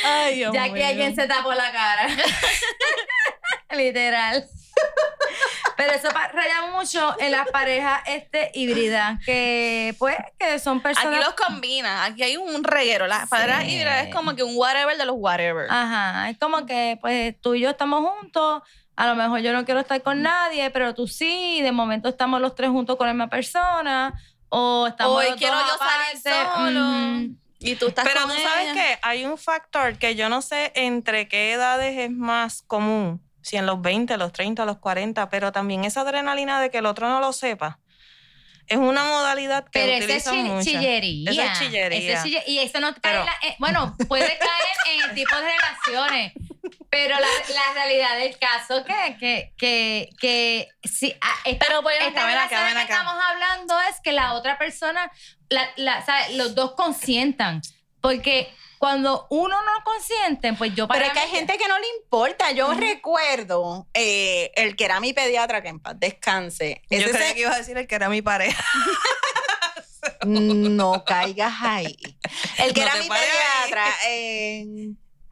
[0.04, 2.08] Ay, Dios Ya que alguien se tapó la cara.
[3.70, 4.48] Literal.
[5.78, 11.20] Pero eso raya mucho en las parejas este, híbridas, que pues que son Aquí personas...
[11.24, 12.04] los combina.
[12.04, 13.06] Aquí hay un reguero.
[13.06, 13.70] La pareja Sí.
[13.76, 15.68] híbrida es como que un whatever de los whatever.
[15.70, 18.62] Ajá, es como que pues tú y yo estamos juntos,
[18.96, 22.40] a lo mejor yo no quiero estar con nadie, pero tú sí, de momento estamos
[22.40, 26.18] los tres juntos con la misma persona, o estamos Hoy los quiero dos yo salir
[26.26, 26.56] aparte.
[26.56, 26.80] solo.
[26.80, 27.36] Ujú.
[27.60, 28.74] Y tú estás Pero con tú sabes ella.
[28.74, 33.56] que hay un factor que yo no sé entre qué edades es más común, si
[33.56, 37.08] en los 20, los 30, los 40, pero también esa adrenalina de que el otro
[37.08, 37.78] no lo sepa.
[38.66, 40.64] Es una modalidad que Pero esa es utilizan chi- mucho.
[40.70, 41.30] chillería.
[41.30, 41.98] Esa es chillería.
[41.98, 45.08] Esa es chille- y eso no cae Pero- en la- eh, bueno, puede caer en
[45.08, 46.32] el tipo de relaciones.
[46.90, 51.94] Pero la, la realidad del caso que, que, que, que si, ah, esta, Pero voy
[51.94, 55.10] a- esta acá, relación que estamos hablando es que la otra persona,
[55.48, 56.34] la, la, ¿sabes?
[56.36, 57.62] los dos consientan.
[58.02, 61.78] Porque cuando uno no consiente, pues yo para Pero es que hay gente que no
[61.78, 62.52] le importa.
[62.52, 66.82] Yo recuerdo eh, el que era mi pediatra, que en paz descanse.
[66.90, 68.62] Yo Ese creía se- que ibas a decir el que era mi pareja.
[70.24, 71.96] No caigas ahí.
[72.58, 74.66] El que No era mi pediatra, eh,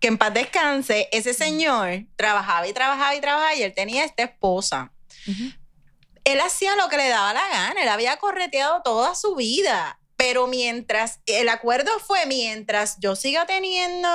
[0.01, 4.23] que en paz descanse, ese señor trabajaba y trabajaba y trabajaba y él tenía esta
[4.25, 4.93] esposa.
[6.25, 10.47] Él hacía lo que le daba la gana, él había correteado toda su vida, pero
[10.47, 14.09] mientras, el acuerdo fue mientras yo siga teniendo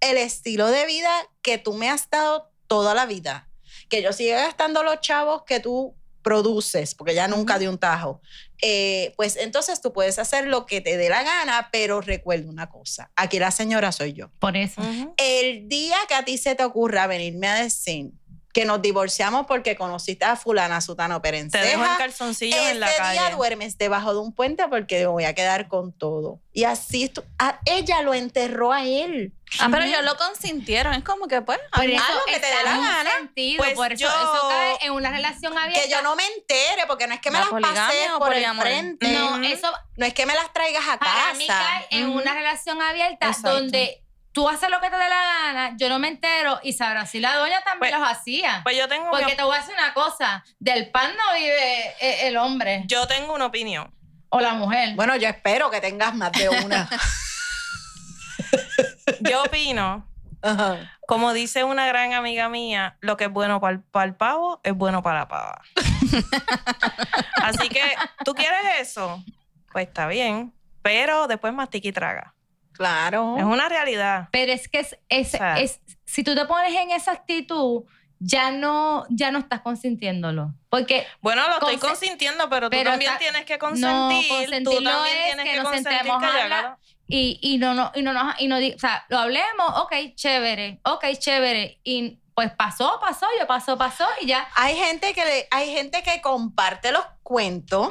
[0.00, 1.10] el estilo de vida
[1.42, 3.48] que tú me has dado toda la vida,
[3.88, 8.20] que yo siga gastando los chavos que tú produces, porque ya nunca dio un tajo,
[8.60, 12.68] eh, pues entonces tú puedes hacer lo que te dé la gana, pero recuerda una
[12.68, 14.30] cosa, aquí la señora soy yo.
[14.38, 14.82] Por eso.
[15.16, 18.10] El día que a ti se te ocurra venirme a decir
[18.52, 21.96] que nos divorciamos porque conociste a fulana, sutano, Te dejo en perenceja.
[21.98, 23.12] calzoncillos en la calle.
[23.20, 26.40] día duermes debajo de un puente porque me voy a quedar con todo.
[26.52, 29.32] Y así estu- a- ella lo enterró a él.
[29.60, 30.92] Ah, pero ellos lo consintieron.
[30.94, 33.10] Es como que, pues, Por a mí- eso haz lo que te dé la gana.
[33.18, 35.82] sentido, Pues por eso, yo- eso cae en una relación abierta.
[35.84, 38.44] Que yo no me entere, porque no es que me ¿La las pases por el
[38.58, 39.12] frente.
[39.12, 41.64] No, eso No es que me las traigas a para mí casa.
[41.64, 43.52] cae en una relación abierta Exacto.
[43.54, 44.02] donde
[44.38, 47.18] tú haces lo que te dé la gana, yo no me entero y sabrás si
[47.18, 48.60] la doña también Pues- los hacía.
[48.62, 52.28] Pues yo tengo, Porque te voy a decir una cosa, del pan no vive eh,
[52.28, 53.92] el hombre yo tengo una opinión.
[54.28, 54.94] o la mujer.
[54.94, 56.88] Bueno, yo espero que tengas más de una.
[59.22, 60.06] Yo opino,
[60.42, 60.88] Ajá.
[61.08, 65.02] como dice una gran amiga mía, lo que es bueno para el, pavo es bueno
[65.02, 65.62] para la pava.
[67.42, 67.82] Así que,
[68.24, 69.20] ¿tú quieres eso?
[69.72, 72.34] Pues está bien, pero después mastica y traga.
[72.78, 73.36] Claro.
[73.36, 74.28] Es una realidad.
[74.32, 77.82] Pero es que es, es, O sea- es- si tú te pones en esa actitud,
[78.20, 80.54] ya no, ya no estás consintiéndolo.
[80.70, 84.28] Porque Bueno, lo estoy consintiendo, pero tú pero también está- tienes que no, consentir.
[84.28, 86.78] tú consentir no también es tienes que que, nos consentir sentemos a
[87.10, 90.80] y, y no, no, y no, nos- y no o sea, lo hablemos, ok, chévere,
[90.84, 91.80] ok, chévere.
[91.84, 94.48] Y pues pasó, pasó, yo pasó, pasó y ya.
[94.54, 97.88] Hay gente que le, hay gente que comparte los cuentos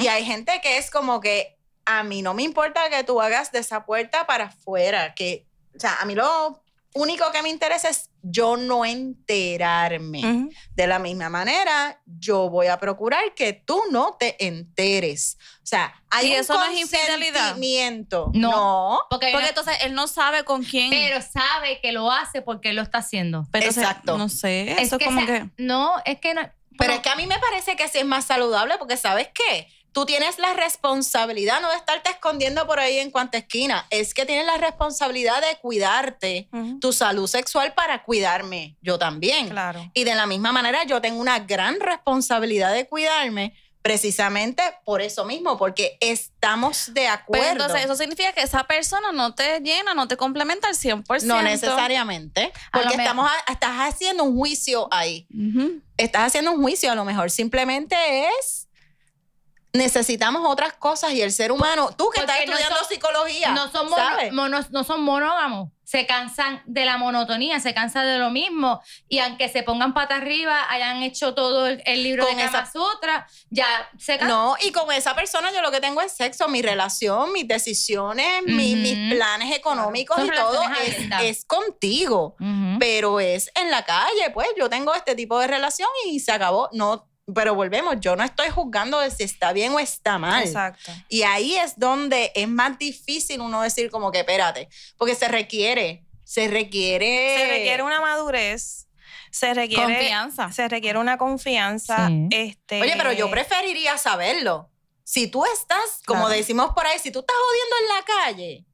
[0.00, 1.57] y hay gente que es como que
[1.90, 5.46] a mí no me importa que tú hagas de esa puerta para afuera, que
[5.76, 6.62] o sea, a mí lo
[6.94, 10.18] único que me interesa es yo no enterarme.
[10.18, 10.50] Ujú.
[10.74, 15.38] De la misma manera, yo voy a procurar que tú no te enteres.
[15.62, 17.56] O sea, hay ¿Y un eso no es infidelidad?
[17.56, 18.30] No.
[18.34, 19.00] no.
[19.10, 20.90] Porque, Porque entonces él no sabe con quién.
[20.90, 23.46] pero sabe que lo hace porque él lo está haciendo.
[23.52, 24.18] Pero entonces, Exacto.
[24.18, 25.50] no sé, Es eso es que como esa- que...
[25.58, 26.42] No, es que no.
[26.78, 29.68] Pero es que a mí me parece que sí es más saludable porque ¿sabes qué?
[29.98, 34.24] Tú tienes la responsabilidad no de estarte escondiendo por ahí en cuanta esquina, es que
[34.24, 36.78] tienes la responsabilidad de cuidarte Ujú.
[36.78, 39.48] tu salud sexual para cuidarme, yo también.
[39.48, 39.90] Claro.
[39.94, 45.24] Y de la misma manera yo tengo una gran responsabilidad de cuidarme precisamente por eso
[45.24, 47.50] mismo, porque estamos de Pues acuerdo.
[47.50, 51.26] entonces eso significa que esa persona no te llena, no te complementa al 100%.
[51.26, 55.26] no necesariamente, porque estamos a- estás haciendo un juicio ahí.
[55.34, 55.80] Ujú.
[55.96, 57.96] estás haciendo un juicio, a lo mejor simplemente
[58.28, 58.67] es
[59.78, 63.70] necesitamos otras cosas y el ser humano, tú que estás no estudiando son- psicología, no
[63.70, 64.32] son, mono- ¿sabes?
[64.32, 65.70] mono- no son monógamos.
[65.84, 68.82] Se cansan de la monotonía, se cansan de lo mismo.
[69.08, 72.58] Y aunque se pongan pata arriba, hayan hecho todo el, el libro Con de Kama
[72.60, 73.66] esa- Sutra, ya
[73.98, 74.28] se cansan.
[74.28, 78.42] No, y con esa persona yo lo que tengo es sexo, mi relación, mis decisiones,
[78.44, 78.82] mi- Ujú.
[78.82, 80.60] mis planes económicos Son y todo
[81.22, 82.36] es, contigo.
[82.78, 86.68] Pero es en la calle, pues yo tengo este tipo de relación y se acabó.
[86.72, 90.44] No, pero volvemos, yo no estoy juzgando de si está bien o está mal.
[90.44, 90.92] Exacto.
[91.08, 96.04] Y ahí es donde es más difícil uno decir como que espérate, porque se requiere,
[96.24, 97.36] se requiere...
[97.38, 98.88] Se requiere una madurez,
[99.30, 100.52] se requiere Confianza.
[100.52, 102.08] se requiere una confianza.
[102.08, 102.28] Sí.
[102.30, 104.70] Este, Oye, pero yo preferiría saberlo.
[105.04, 106.34] Si tú estás, como Claro.
[106.36, 108.64] decimos por ahí, si tú estás jodiendo en la calle,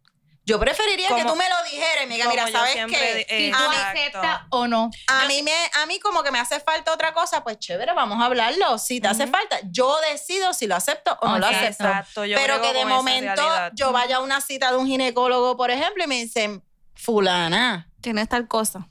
[0.46, 3.26] yo preferiría que tú me lo dijeras como mira, ¿sabes qué?
[3.28, 4.18] Si tú a mí- exacto.
[4.18, 4.90] aceptas o no.
[5.06, 5.52] A mí, me,
[5.82, 8.78] a mí como que me hace falta otra cosa, pues chévere, vamos a hablarlo.
[8.78, 11.84] Si te hace falta, yo decido si lo acepto o no lo acepto.
[11.84, 13.72] Exacto, yo Pero que de momento realidad.
[13.74, 16.62] yo vaya a una cita de un ginecólogo, por ejemplo, y me dicen,
[16.94, 18.88] fulana, Tienes tal cosa.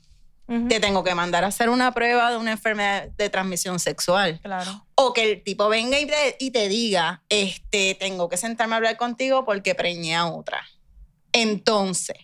[0.67, 4.39] Te tengo que mandar a hacer una prueba de una enfermedad de transmisión sexual.
[4.43, 4.85] Claro.
[4.95, 8.77] O que el tipo venga y te, y te diga, este, tengo que sentarme a
[8.77, 10.63] hablar contigo porque preñé a otra.
[11.33, 12.15] Entonces,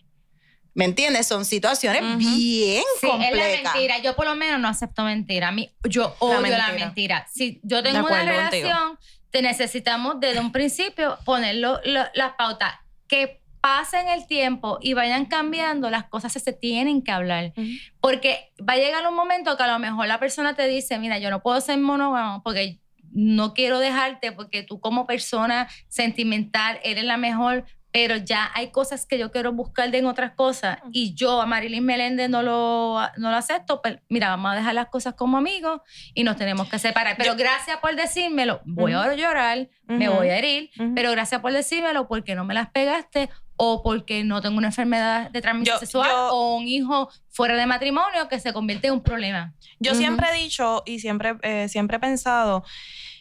[0.73, 1.27] ¿me entiendes?
[1.27, 3.73] Son situaciones bien Sí, es la complejas.
[3.73, 3.97] mentira.
[3.99, 5.49] Yo por lo menos no acepto mentira.
[5.49, 6.85] A mí, yo odio la mentira.
[6.85, 7.27] mentira.
[7.33, 8.31] Si yo tengo una contigo.
[8.69, 8.99] relación,
[9.31, 12.73] te necesitamos desde un principio ponerlo lo- las pautas.
[13.07, 17.51] Que pasen el tiempo y vayan cambiando, las cosas se, tienen que hablar.
[17.99, 21.19] Porque va a llegar un momento que a lo mejor la persona te dice, mira,
[21.19, 22.79] yo no puedo ser monógamo porque
[23.11, 29.05] no quiero dejarte porque tú como persona sentimental eres la mejor, pero ya hay cosas
[29.05, 33.31] que yo quiero buscar en otras cosas y yo a Marilyn Meléndez no lo, no
[33.31, 35.81] lo acepto, pero mira, vamos a dejar las cosas como amigos
[36.13, 37.15] y nos tenemos que separar.
[37.17, 42.07] Pero gracias por decírmelo, voy a llorar, me voy a herir, pero gracias por decírmelo
[42.07, 43.29] porque no me las pegaste
[43.61, 47.55] o porque no tengo una enfermedad de transmisión Yo- sexual yo- o un hijo fuera
[47.57, 49.53] de matrimonio que se convierte en un problema.
[49.79, 52.63] Yo siempre he dicho y siempre, eh, siempre he pensado,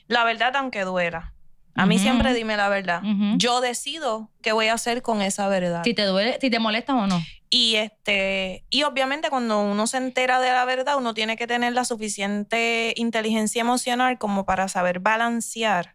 [0.09, 1.35] la verdad aunque duela.
[1.79, 3.03] A mí siempre dime la verdad.
[3.39, 5.83] Yo decido qué voy a hacer con esa verdad.
[5.85, 7.23] Si te duele, si te molesta o no.
[7.51, 11.73] Y este, y obviamente cuando uno se entera de la verdad, uno tiene que tener
[11.73, 15.95] la suficiente inteligencia emocional como para saber balancear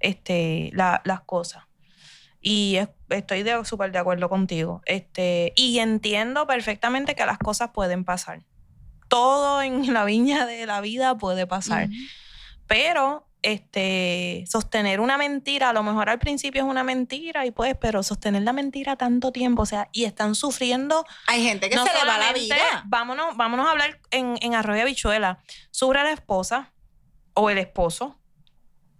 [0.00, 1.64] este, la- las cosas.
[2.40, 4.82] Y es- estoy de- súper de acuerdo contigo.
[4.86, 8.42] Este, y entiendo perfectamente que las cosas pueden pasar.
[9.06, 11.88] todo en la viña de la vida puede pasar.
[12.66, 17.76] Pero este, sostener una mentira, a lo mejor al principio es una mentira y pues,
[17.78, 21.04] pero sostener la mentira tanto tiempo, o sea, y están sufriendo.
[21.26, 22.56] Hay gente que no se le va la vida.
[22.86, 25.38] Vámonos, vámonos a hablar en, en Arroyo Habichuela.
[25.70, 26.72] Sufre la esposa
[27.34, 28.18] o el esposo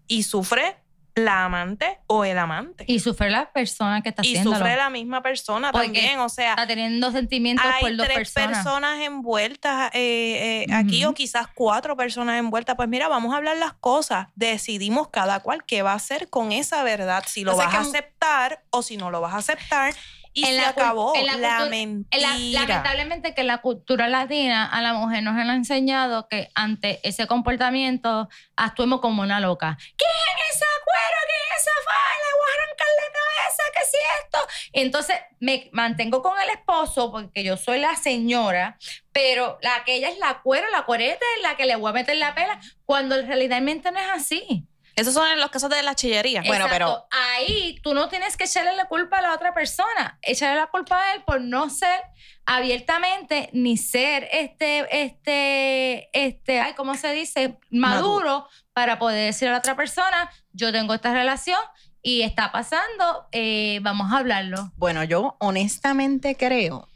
[0.06, 0.83] y sufre
[1.16, 2.84] la amante o el amante.
[2.88, 4.56] Y sufre la persona que está Y haciéndolo.
[4.56, 8.32] sufre la misma persona Porque también, o sea, Está teniendo sentimientos hay por dos tres
[8.32, 9.00] personas.
[9.00, 12.74] envueltas eh, eh, aquí o quizás cuatro personas envueltas.
[12.76, 14.26] Pues mira, vamos a hablar las cosas.
[14.34, 17.74] Decidimos cada cual qué va a hacer con esa verdad, si lo O sea vas
[17.76, 19.94] a aceptar o si no lo vas a aceptar.
[20.36, 22.16] Y En se la acabó en la la, cultura- mentira.
[22.34, 26.98] En la- lamentablemente que la cultura latina a la mujer nos han enseñado que ante
[27.08, 29.78] ese comportamiento actuemos como una loca.
[29.78, 31.18] ¿Qué es esa cuero?
[31.28, 32.28] ¿Qué es esa falda?
[32.36, 33.94] Voy a arrancar la cabeza, ¿qué es
[34.24, 34.38] esto?
[34.72, 38.76] Entonces me mantengo con el esposo porque yo soy la señora,
[39.12, 41.94] pero la que ella es la cuero, la cuereta, es la que le voy a
[41.94, 44.66] meter la pela, cuando realmente no es así.
[44.96, 46.42] Esos son en los casos de la chillería.
[46.46, 47.06] Bueno, pero-.
[47.10, 50.18] Ahí tú no tienes que echarle la culpa a la otra persona.
[50.22, 52.00] Echarle la culpa a él por no ser
[52.46, 57.58] abiertamente ni ser este, este, este, ay, ¿cómo se dice?
[57.70, 61.58] Maduro, para poder decir a la otra persona, yo tengo esta relación
[62.02, 64.72] y está pasando, eh, vamos a hablarlo.
[64.76, 66.88] Bueno, yo honestamente creo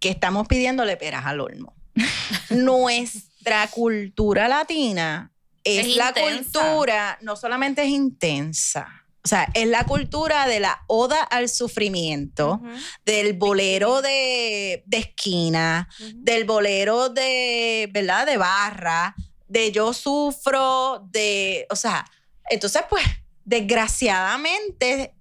[0.00, 1.74] que estamos pidiéndole peras al olmo.
[2.50, 5.33] Nuestra cultura latina
[5.64, 6.60] es, Es la intensa.
[6.60, 8.86] cultura, no solamente es intensa,
[9.24, 12.60] o sea, es la cultura de la oda al sufrimiento,
[13.06, 18.26] del bolero de, de esquina, del bolero de, ¿verdad?
[18.26, 19.14] De barra,
[19.48, 22.04] de yo sufro, de, o sea,
[22.50, 23.02] entonces pues,
[23.44, 25.14] desgraciadamente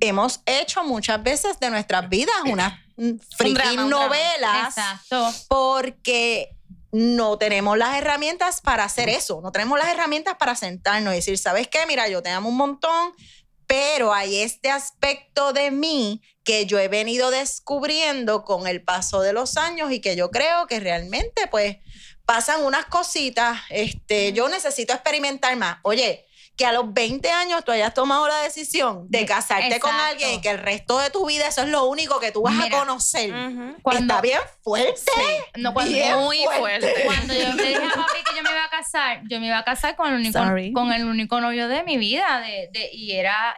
[0.00, 2.72] hemos hecho muchas veces de nuestras vidas unas
[3.36, 3.82] friki un drama.
[3.84, 5.32] novelas Exacto.
[5.48, 6.56] porque
[6.92, 11.38] no tenemos las herramientas para hacer eso, no tenemos las herramientas para sentarnos y decir,
[11.38, 11.86] ¿sabes qué?
[11.86, 13.12] Mira, yo te amo un montón,
[13.66, 19.32] pero hay este aspecto de mí que yo he venido descubriendo con el paso de
[19.32, 21.76] los años y que yo creo que realmente pues
[22.24, 25.78] pasan unas cositas, este, yo necesito experimentar más.
[25.82, 26.26] Oye,
[26.60, 30.40] que a los 20 años tú hayas tomado la decisión de casarte con alguien y
[30.42, 32.80] que el resto de tu vida eso es lo único que tú vas Mira, a
[32.80, 33.30] conocer.
[33.80, 35.10] Cuando- Está bien fuerte.
[35.56, 36.92] No, cuando, Bien Muy fuerte.
[37.06, 39.56] Cuando yo le dije a papi que yo me iba a casar, yo me iba
[39.58, 40.70] a casar con el único, Sorry.
[40.74, 42.40] con el único novio de mi vida.
[42.40, 43.56] De, de- y era.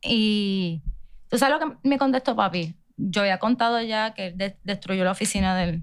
[0.00, 0.80] Y,
[1.28, 2.76] ¿Tú sabes lo que me contestó papi?
[2.96, 5.82] Yo había contado ya que él de- destruyó la oficina de él.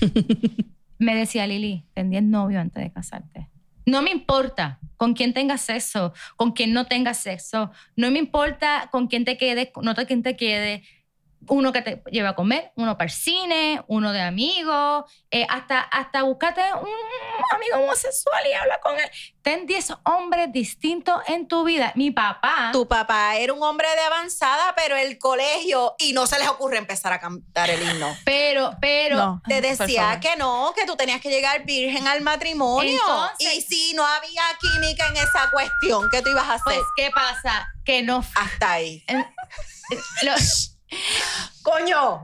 [0.98, 3.48] me decía, Lili, ten 10 novios antes de casarte.
[3.84, 7.70] No me importa con quién tengas sexo, con quién no tengas sexo.
[7.96, 10.82] No me importa con quién te quedes, no te quién te quede.
[11.46, 15.80] Uno que te lleve a comer, uno para el cine, uno de amigos, eh, hasta,
[15.80, 16.88] hasta búscate un
[17.54, 19.08] amigo homosexual y habla con él.
[19.40, 21.92] Ten 10 hombres distintos en tu vida.
[21.94, 22.70] Mi papá.
[22.72, 26.76] Tu papá era un hombre de avanzada, pero el colegio, y no se les ocurre
[26.76, 28.14] empezar a cantar el himno.
[28.24, 29.16] Pero, pero.
[29.16, 29.42] No.
[29.48, 32.90] Te decía que no, que tú tenías que llegar virgen al matrimonio.
[33.00, 36.74] Entonces- y si no había química en esa cuestión, ¿qué tú ibas a hacer?
[36.74, 37.68] Pues, ¿qué pasa?
[37.84, 38.22] Que no.
[38.34, 39.02] Hasta ahí.
[40.22, 40.32] lo-
[41.62, 42.22] Coño.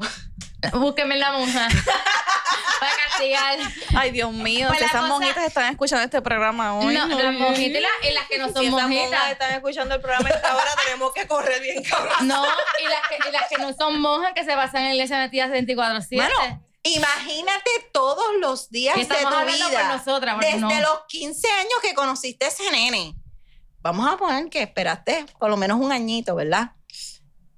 [0.72, 1.68] búsqueme la monja.
[2.80, 3.58] para castigar.
[3.96, 6.94] Ay, Dios mío, Pues si la esas cosa- monjitas están escuchando este programa hoy.
[6.94, 9.10] No, las monjitas y las, y las que no son si esas monjitas.
[9.10, 12.12] monjas están escuchando el programa a esta hora, tenemos que correr bien cabrón.
[12.28, 14.94] No, y las, que, y las que no son monjas que se basan en la
[14.94, 16.06] iglesia metidas 24-7.
[16.16, 19.68] Bueno, imagínate todos los días de tu vida.
[19.70, 20.68] por nosotras, Desde no.
[20.80, 23.14] los 15 años que conociste a ese nene.
[23.80, 26.72] Vamos a poner que esperaste por lo menos un añito, ¿verdad?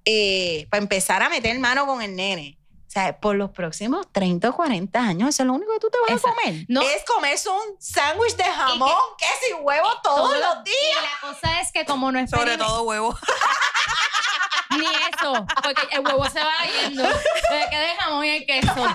[0.06, 2.58] Eh, para empezar a meter mano con el nene.
[2.86, 5.90] O sea, por los próximos 30 o 40 años, eso es lo único que tú
[5.90, 6.30] te vas Exacto.
[6.30, 6.64] a comer.
[6.68, 6.80] No.
[6.80, 10.76] Es comerse un sándwich de jamón, queso y huevo todos Todo- los días.
[10.78, 13.18] Y la cosa es que como no Sobre experimenta- todo huevo.
[14.70, 17.02] Ni eso, porque el huevo se va yendo.
[17.02, 18.72] Le queda el jamón y el queso.
[18.72, 18.88] Oye,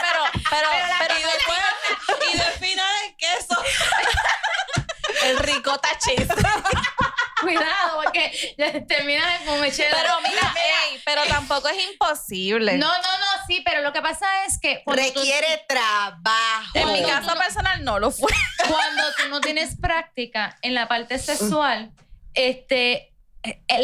[0.00, 1.58] pero, pero, pero, y después,
[2.32, 3.56] y del final el queso.
[5.24, 6.28] el ricota cheese.
[7.40, 8.54] Cuidado, porque
[8.86, 10.54] termina de comer Pero mira,
[10.88, 12.78] ey, pero tampoco es imposible.
[12.78, 16.70] No, no, no, sí, pero lo que pasa es que cuando tú- Requiere trabajo.
[16.74, 18.30] en mi caso personal no lo fue.
[18.68, 21.90] cuando tú no tienes práctica en la parte sexual,
[22.34, 23.11] este,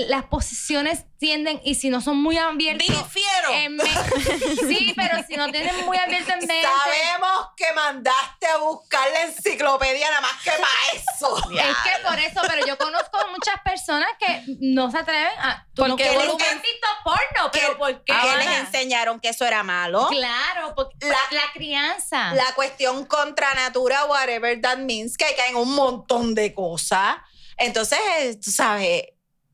[0.07, 2.87] las posiciones tienden, y si no son muy abiertas.
[2.87, 3.53] Difiero.
[3.55, 3.79] en
[4.69, 6.63] sí, pero si no tienen muy abierto en mente.
[6.63, 11.37] Sabemos que mandaste a buscar la enciclopedia nada más que para eso.
[11.59, 15.67] Es que por eso, pero yo conozco muchas personas que no se atreven a.
[15.75, 18.13] Tú no Porque que enseñ- has visto porno, pero que- ¿por qué?
[18.15, 20.07] que les enseñaron que eso era malo.
[20.09, 22.33] Claro, porque La- la, crianza.
[22.35, 27.17] La cuestión contra natura, whatever that means, que caen un montón de cosas.
[27.57, 29.03] Entonces, tú sabes,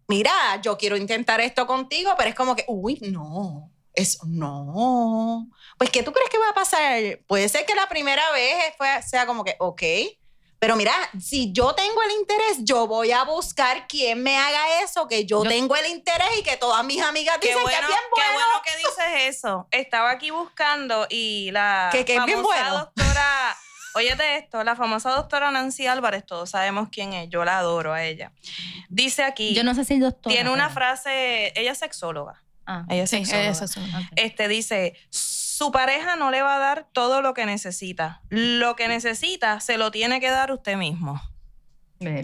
[0.08, 0.32] mira,
[0.62, 5.48] yo quiero intentar esto contigo, pero es como que, uy, no, eso no.
[5.78, 7.20] Pues, ¿qué tú crees que va a pasar?
[7.26, 9.82] Puede ser que la primera vez fue- sea como que, ok.
[10.60, 15.06] Pero mira, si yo tengo el interés, yo voy a buscar quién me haga eso,
[15.08, 17.86] que yo, Yo- tengo el interés y que todas mis amigas dicen bueno, que es
[17.88, 18.34] bien qué bueno.
[18.46, 19.68] bueno que dices eso.
[19.70, 22.78] Estaba aquí buscando y la Que- que es bien bueno.
[22.78, 23.56] doctora,
[23.94, 28.02] óyete esto, la famosa doctora Nancy Álvarez, todos sabemos quién es, yo la adoro a
[28.04, 28.32] ella.
[28.88, 30.34] Dice aquí, yo no sé si doctora.
[30.34, 34.00] tiene una pero- frase, ella es sexóloga, Ah, ella es Sí, sexóloga.
[34.16, 34.24] es.
[34.24, 38.22] Este dice, su pareja no le va a dar todo lo que necesita.
[38.30, 41.20] Lo que necesita se lo tiene que dar usted mismo.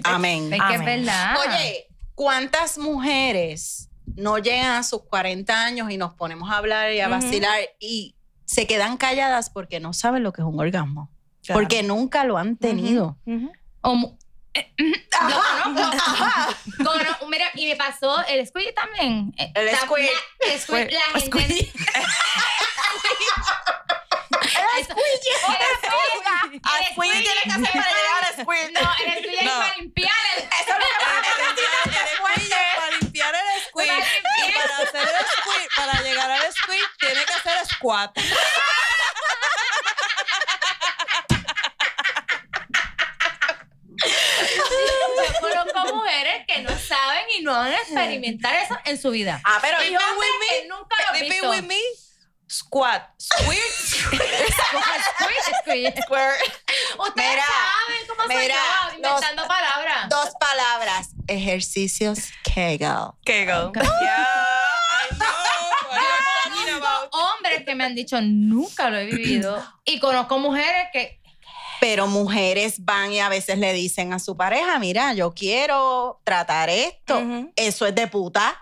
[0.04, 0.52] Amén.
[0.52, 1.36] Es que es verdad.
[1.46, 7.00] Oye, ¿cuántas mujeres no llegan a sus 40 años y nos ponemos a hablar y
[7.00, 11.10] a vacilar y se quedan calladas porque no saben lo que es un orgasmo?
[11.44, 11.60] Claro.
[11.60, 13.16] Porque nunca lo han tenido.
[13.82, 14.16] O
[14.52, 16.56] eh, lo conozco.
[16.84, 19.32] Cono- mira, y me pasó el squid también.
[19.38, 20.04] Eh, El la- squid.
[20.44, 21.72] la- el squid, la gente.
[24.50, 25.00] Eso- el squid
[26.92, 28.66] squid tiene que hacer para llegar al squid.
[28.72, 29.50] No, el squid es No.
[29.58, 30.42] para limpiar el.
[30.44, 31.20] Eso es lo que pasa.
[32.76, 34.48] Para limpiar el squid Para limpiar.
[34.48, 38.10] y para hacer el squid, para llegar al squid, tiene que hacer squat.
[45.84, 49.40] Yo conozco mujeres que no saben y no van a experimentar eso en su vida.
[49.44, 51.50] Ah, pero Y hombres que nunca lo Repeat visto.
[51.50, 51.80] with me.
[52.50, 53.02] Squat.
[53.20, 53.58] Squid.
[55.62, 56.28] Squid, squid.
[56.98, 58.54] Ustedes Mira, saben cómo soy mira,
[58.90, 60.08] yo inventando palabras.
[60.08, 61.08] dos palabras.
[61.28, 63.12] Ejercicios Kegel.
[63.24, 63.70] Kegel.
[63.74, 64.26] Yeah,
[64.92, 65.26] I know
[65.88, 67.08] what you're talking about.
[67.12, 71.19] Hombres que me han dicho nunca lo he vivido y conozco mujeres que
[71.80, 76.68] Pero mujeres van y a veces le dicen a su pareja, mira, yo quiero tratar
[76.70, 77.20] esto.
[77.56, 78.58] Eso es de puta.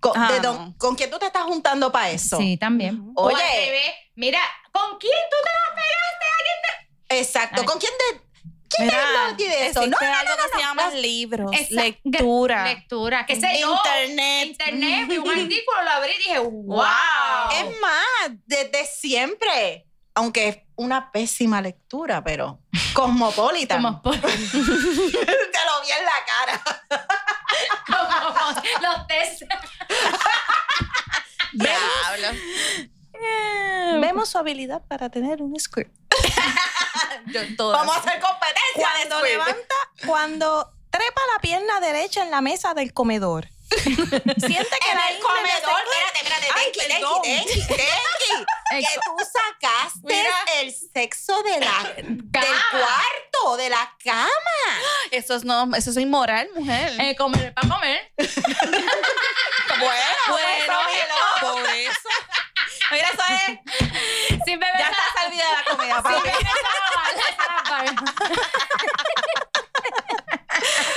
[0.00, 0.52] ¿Con, Ah, de no.
[0.54, 2.38] don- ¿con quién tú te estás juntando para eso?
[2.60, 3.10] también.
[3.16, 3.36] Oye.
[4.14, 4.40] Mira,
[4.70, 7.20] ¿con quién tú te la pegaste?
[7.20, 7.60] Exacto.
[7.62, 7.66] Ay.
[7.66, 8.20] ¿Con quién te,
[8.68, 8.98] quién Mira,
[9.36, 9.80] te a de eso?
[9.80, 10.96] No, no, no, algo no, que se no, llama no.
[10.96, 12.64] libros, Esa- lectura.
[12.64, 13.74] Lectura, qué sé yo.
[13.74, 14.46] Internet.
[14.48, 16.84] Internet, vi un artículo, lo abrí y dije, wow.
[17.54, 19.86] Es más, desde siempre,
[20.18, 22.58] aunque es una pésima lectura, pero
[22.92, 23.82] cosmopolitan.
[23.82, 26.60] Como, por- te lo vi en la cara.
[27.86, 28.08] como
[28.82, 29.42] los test.
[31.52, 32.28] Diablo.
[34.00, 35.58] Vemos su habilidad para tener un
[37.56, 37.78] todas.
[37.80, 39.30] Vamos a hacer competencia de Cuando squid.
[39.30, 39.74] levanta,
[40.06, 43.48] cuando trepa la pierna derecha en la mesa del comedor.
[44.46, 47.22] Siente que En la el comedor, espérate, espérate, Ay, Tenki, perdón.
[47.22, 50.34] Tenki, Tenki, Tenki, El que tú sacaste Mira.
[50.56, 52.22] el sexo de la, del
[52.70, 54.28] cuarto, de la cama.
[55.10, 56.92] Eso es, no, eso es inmoral, mujer.
[57.00, 58.12] Eh, comer para comer.
[59.78, 59.92] Bueno,
[60.28, 60.74] Bueno,
[61.40, 62.08] por eso.
[62.90, 64.40] Mira, eso es.
[64.44, 66.20] Sin beber Ya está servida la comida, Sin papi.
[66.22, 67.84] beber salabar, salabar.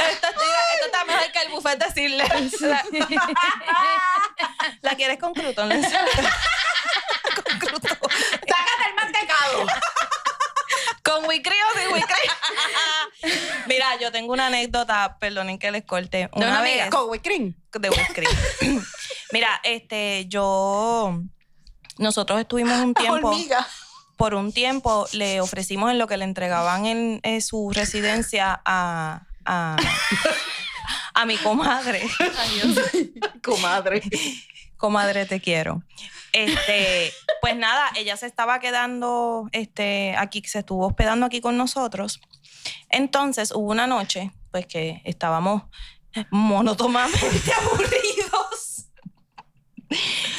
[0.10, 2.24] Esto, esto está mejor que el buffet de Cirle.
[2.62, 2.84] La,
[4.82, 6.00] ¿La quieres con enseño.
[7.36, 7.90] con crouton.
[7.92, 9.68] sácate el mantecado.
[11.04, 13.36] Con wicri o sin wicri.
[13.68, 16.30] Mira, yo tengo una anécdota, perdonen que les corte.
[16.34, 16.90] Una, una vez amiga?
[16.90, 17.56] Con cream.
[17.74, 18.28] de wicri.
[19.32, 21.20] Mira, este, yo.
[21.98, 23.30] Nosotros estuvimos un tiempo.
[23.30, 23.68] Hormiga.
[24.18, 29.24] por un tiempo le ofrecimos en lo que le entregaban en, en su residencia a,
[29.46, 29.78] a,
[31.14, 32.02] a mi comadre.
[33.44, 34.02] Comadre.
[34.78, 35.84] Comadre, te quiero.
[36.34, 42.22] Este, pues nada, ella se estaba quedando este, aquí, se estuvo hospedando aquí con nosotros.
[42.90, 45.64] Entonces hubo una noche, pues que estábamos
[46.30, 48.88] monótonamente aburridos.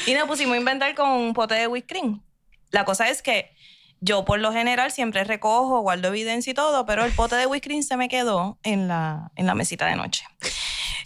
[0.07, 2.23] Y nos pusimos a inventar con un pote de whipped cream.
[2.71, 3.55] La cosa es que
[4.01, 7.69] yo por lo general siempre recojo, guardo evidencia y todo, pero el pote de whipped
[7.69, 10.25] cream se me quedó en la, en la mesita de noche.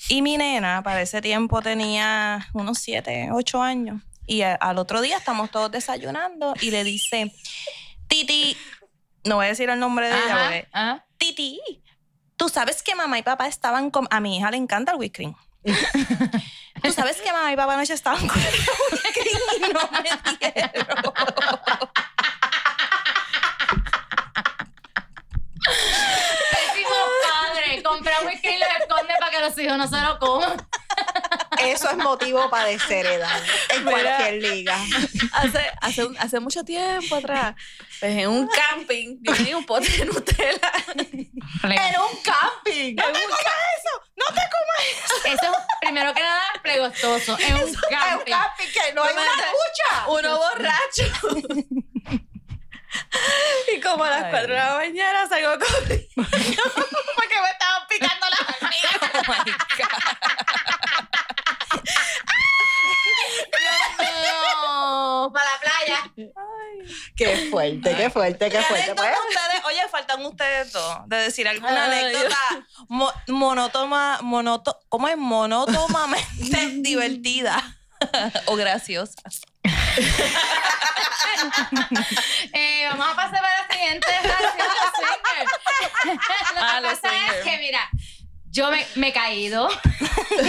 [0.08, 4.02] Y mi nena para ese tiempo tenía unos 7, 8 años.
[4.26, 7.32] Y a- al otro día estamos todos desayunando y le dice,
[8.08, 8.56] Titi,
[9.24, 11.04] no voy a decir el nombre de ella, Ajá, porque, ajá.
[11.18, 11.60] Titi,
[12.36, 14.06] tú sabes que mamá y papá estaban con...
[14.10, 15.34] A mi hija le encanta el whipped cream.
[16.82, 20.02] Tú sabes que mamá y papá anoche estaban con y no me
[20.38, 21.12] dieron.
[25.66, 27.82] Pésimo padre.
[27.82, 28.75] Compra whisky y lo esconde para
[29.36, 30.68] que los hijos no se lo coman.
[31.58, 34.16] Eso es motivo para desheredar en Mira.
[34.16, 34.76] cualquier liga.
[35.32, 37.54] Hace, hace, un- hace mucho tiempo atrás,
[38.00, 40.72] pues en un camping, yo tenía un pote de Nutella.
[41.62, 42.94] En un camping.
[42.96, 43.40] No te comas
[43.78, 44.02] eso.
[44.16, 47.38] No te comas Eso es, primero que nada, plegostoso.
[47.38, 47.60] Es un eso.
[47.60, 48.32] En un camping.
[48.32, 50.08] camping que no hay una ducha.
[50.08, 51.66] Uno borracho.
[53.74, 54.30] y como a las Ay.
[54.30, 58.65] 4 de la mañana salgo corriendo porque me estaban picando las.
[59.02, 60.96] Oh my God.
[63.98, 66.12] No, para la playa.
[67.16, 68.94] Qué fuerte, qué fuerte, qué ¿Qué fuerte.
[68.94, 72.36] Pues, ustedes, oye, faltan ustedes dos de decir alguna Ay, anécdota
[72.88, 75.16] mo- monótoma, monoto, ¿cómo es?
[75.16, 77.62] Monótomamente divertida
[78.46, 79.14] o graciosa.
[82.52, 85.52] Eh, vamos a pasar para la siguiente relación a los swingers.
[86.54, 87.88] Lo Ah, pasa es que, mira,
[88.56, 89.68] yo me, me he caído.
[89.70, 90.46] el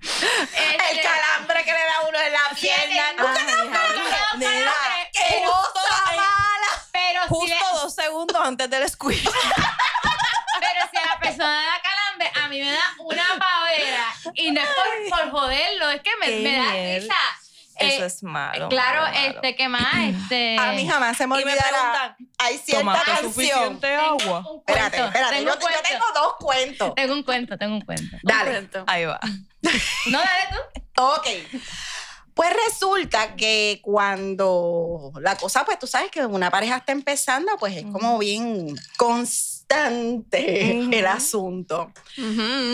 [0.00, 3.12] Este, calambre que le da uno en la pierna.
[3.18, 4.72] Nunca te Nena,
[5.12, 6.86] qué cosa mala.
[6.92, 9.24] pero, si, Justo dos segundos antes del squeeze.
[10.60, 14.06] pero si a la persona le da calambre, a mí me da una pavera.
[14.34, 17.14] Y no es por, por joderlo, es que me, Qué me da risa.
[17.80, 18.68] Eso Eh, es malo.
[18.68, 19.28] Claro, malo, malo.
[19.34, 19.94] este, ¿qué más?
[20.22, 22.16] Este, A mí jamás se me olvidará.
[22.38, 23.32] Hay cierta ¿tomaste canción.
[23.32, 24.38] suficiente agua?
[24.38, 25.34] un cuento, Espérate, espérate.
[25.36, 25.82] Tengo Yo, un yo cuento.
[25.88, 26.94] tengo dos cuentos.
[26.94, 28.16] Tengo un cuento, tengo un cuento.
[28.22, 28.68] Dale.
[28.86, 29.18] Ahí va.
[30.06, 30.42] No, dale
[30.94, 31.02] tú.
[31.02, 31.26] Ok.
[32.34, 37.76] Pues resulta que cuando la cosa, pues tú sabes que una pareja está empezando, pues
[37.76, 38.74] es como bien
[40.32, 41.92] el asunto.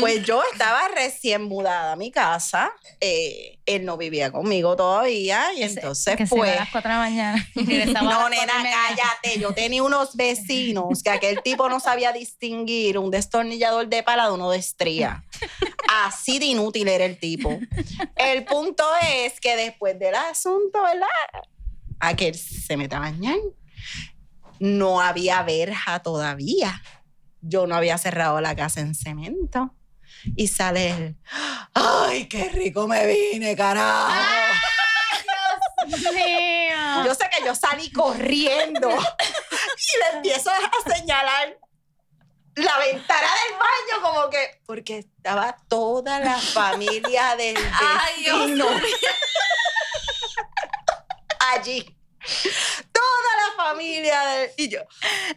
[0.01, 5.62] Pues yo estaba recién mudada a mi casa, eh, él no vivía conmigo todavía y
[5.62, 6.53] entonces que se pues...
[6.53, 7.49] a las 4 de la mañana.
[7.57, 9.40] a No, nena, cállate.
[9.40, 14.32] Yo tenía unos vecinos que aquel tipo no sabía distinguir un destornillador de pala de
[14.32, 15.24] uno de estría.
[15.88, 17.59] Así de inútil era el tipo.
[18.16, 21.07] El punto es que después del asunto, ¿verdad?
[22.01, 23.36] Aquel se mete a bañar.
[24.59, 26.83] No había verja todavía.
[27.41, 29.75] Yo no había cerrado la casa en cemento.
[30.37, 31.17] Y sale él.
[31.75, 34.13] ¡Ay, qué rico me vine, carajo!
[35.87, 37.05] Dios mío.
[37.05, 41.59] Yo sé que yo salí corriendo y le empiezo a señalar
[42.57, 48.67] la ventana del baño como que porque estaba toda la familia del Ay, Dios vecino
[51.53, 51.97] allí.
[52.97, 54.80] Toda la familia del y yo.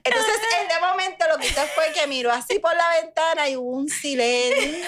[0.04, 3.58] Entonces él de momento lo que hizo fue que miró así por la ventana y
[3.58, 4.88] hubo un silencio.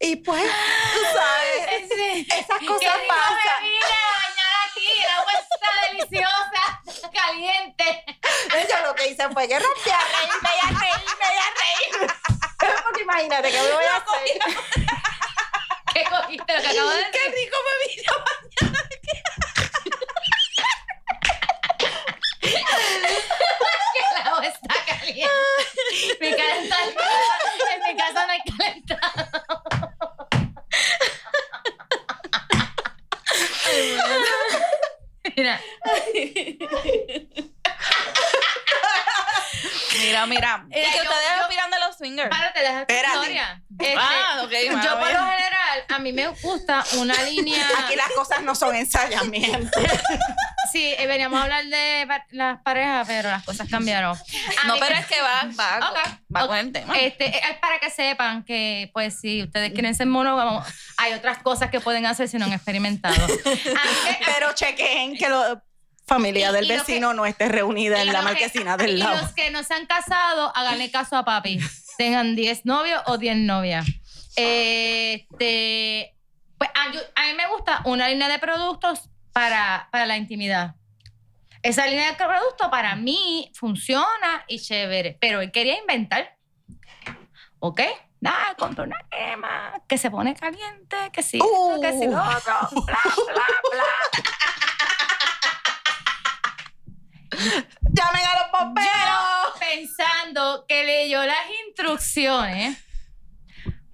[0.00, 2.26] y pues, tú sabes, Sí.
[2.30, 3.62] esas cosas pasan.
[3.62, 8.04] me vine a bañar aquí, el agua está deliciosa, caliente.
[8.68, 12.14] Yo lo que hice fue que rompí a reírme y a reírme y a reírme.
[12.84, 14.97] Porque imagínate que me voy a hacer.
[15.98, 17.10] ¿Qué cogiste lo que acabo de decir?
[17.12, 18.12] Qué rico me vino.
[22.40, 25.30] Que el agua está caliente.
[26.10, 30.28] En mi casa no hay calentador.
[35.36, 35.60] Mira,
[40.00, 40.64] Mira, mira.
[40.68, 42.28] ¿Y que yo- ustedes yo- opinan de los swingers?
[42.30, 43.14] párate, deja tu Espérate.
[43.16, 43.62] historia.
[43.78, 45.36] Este, Ah, ok, yo por lo mía.
[45.36, 45.57] general,
[45.88, 47.66] a mí me gusta una línea...
[47.84, 49.82] Aquí las cosas no son ensayamientos.
[50.70, 54.14] Sí, eh, veníamos a hablar de pa- las parejas, pero las cosas cambiaron.
[54.62, 56.92] A No, pero es que va, va, va con el tema.
[56.98, 60.66] Este, es para que sepan que, pues, si ustedes quieren ser monógamos,
[60.98, 63.16] hay otras cosas que pueden hacer si no han experimentado.
[64.26, 65.62] Pero chequen que la
[66.06, 68.82] familia Y- del y lo vecino no esté reunida y en la que- marquesina Y
[68.82, 69.22] del lado.
[69.22, 71.60] los que no se han casado, háganle caso a papi.
[71.96, 73.86] Tengan 10 novios o 10 novias.
[74.40, 76.14] Este,
[76.56, 80.74] pues a, yo- a mí me gusta una línea de productos para, para la intimidad.
[81.62, 86.36] Esa línea de productos para mí funciona y chévere, pero él quería inventar.
[87.58, 87.80] ¿Ok?
[88.20, 92.36] Nada, compré una crema que se pone caliente, que sí, esto, que sí, lo Uh.
[92.36, 93.84] otro, bla, bla, bla.
[97.30, 98.92] ¡Llamen a los bomberos!
[99.54, 102.76] Yo, pensando que leyó las instrucciones,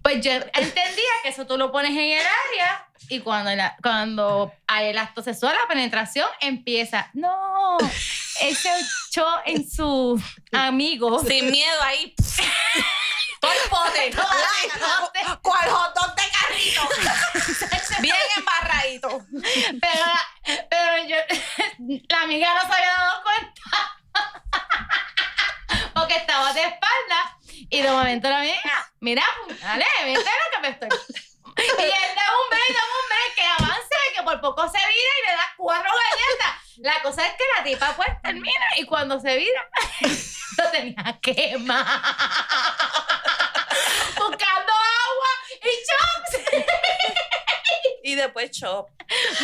[0.04, 4.52] pues yo entendía que eso tú lo pones en el área y cuando, la- cuando
[4.66, 7.08] hay el acto sexual, la penetración empieza.
[7.14, 7.78] No,
[8.42, 8.70] él se
[9.08, 11.18] echó en su amigo.
[11.24, 12.14] Sin miedo ahí.
[13.40, 14.10] Todo el pote.
[14.10, 14.26] todo
[14.62, 15.20] el pote.
[15.42, 16.88] ¿Cuál hot dog de carrito?
[18.00, 19.26] Bien embarradito.
[19.80, 21.16] Pero, la- pero yo,
[22.08, 23.62] la amiga no se había dado cuenta.
[26.04, 29.24] Porque estaba de espalda y de momento la amiga, mira,
[29.62, 30.88] dale, vete lo que me estoy.
[30.90, 34.90] Y él da un break, da un break, que avance, que por poco se vira
[34.92, 36.76] y le da cuatro galletas.
[36.76, 39.66] La cosa es que la tipa pues termina y cuando se vira,
[40.58, 42.02] lo tenía quemado.
[44.18, 45.30] Buscando agua
[45.62, 46.64] y chops.
[48.06, 48.90] Y después chop.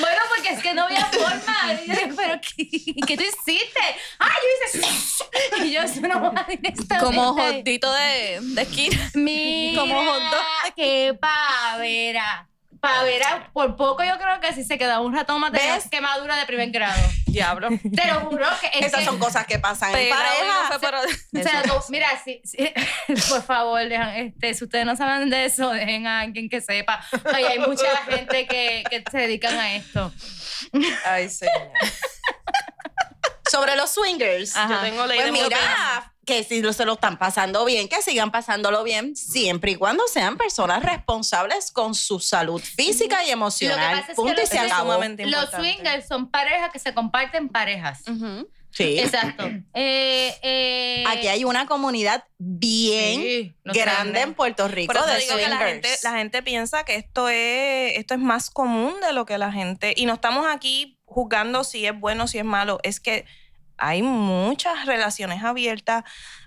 [0.00, 1.56] Bueno, porque es que no había forma.
[1.82, 3.80] Y yo dije, pero ¿qué, qué tú hiciste?
[4.18, 5.64] Ah, yo hice.
[5.64, 6.98] Y yo, eso no va directamente.
[6.98, 9.10] Como jodito de, de esquina.
[9.14, 10.74] Mira, como dog.
[10.76, 12.49] qué pavera.
[12.80, 15.88] Pavera, por poco yo creo que si se quedaba un ratón más ¿Ves?
[15.90, 17.00] quemadura de primer grado.
[17.26, 17.68] Diablo.
[17.68, 20.78] Te lo juro que es Esas que- son cosas que pasan en pareja.
[20.80, 22.72] por- o sea, tú- mira, si, si-
[23.28, 27.04] por favor, dejan, este, si ustedes no saben de eso, dejen a alguien que sepa.
[27.32, 30.12] Ay, hay mucha gente que, que se dedican a esto.
[31.04, 31.70] Ay, señor.
[33.50, 34.56] Sobre los swingers.
[34.56, 34.74] Ajá.
[34.74, 38.00] Yo tengo ley Pues de mira, que si lo- se lo están pasando bien, que
[38.02, 43.90] sigan pasándolo bien, siempre y cuando sean personas responsables con su salud física y emocional.
[43.90, 44.98] pasa es que Punto y los- se acabó.
[45.02, 48.02] Los swingers son parejas que se comparten parejas.
[48.72, 49.00] Sí.
[49.00, 49.44] Exacto.
[49.74, 55.18] Eh, eh, Aquí hay una comunidad bien sí, grande en Puerto Rico Por eso de
[55.18, 55.60] digo que swingers.
[55.60, 59.38] la gente, la gente piensa que esto es, esto es más común de lo que
[59.38, 59.92] la gente.
[59.96, 62.78] Y no estamos aquí juzgando si es bueno o si es malo.
[62.84, 63.24] Es que
[63.80, 66.04] hay muchas relaciones abiertas,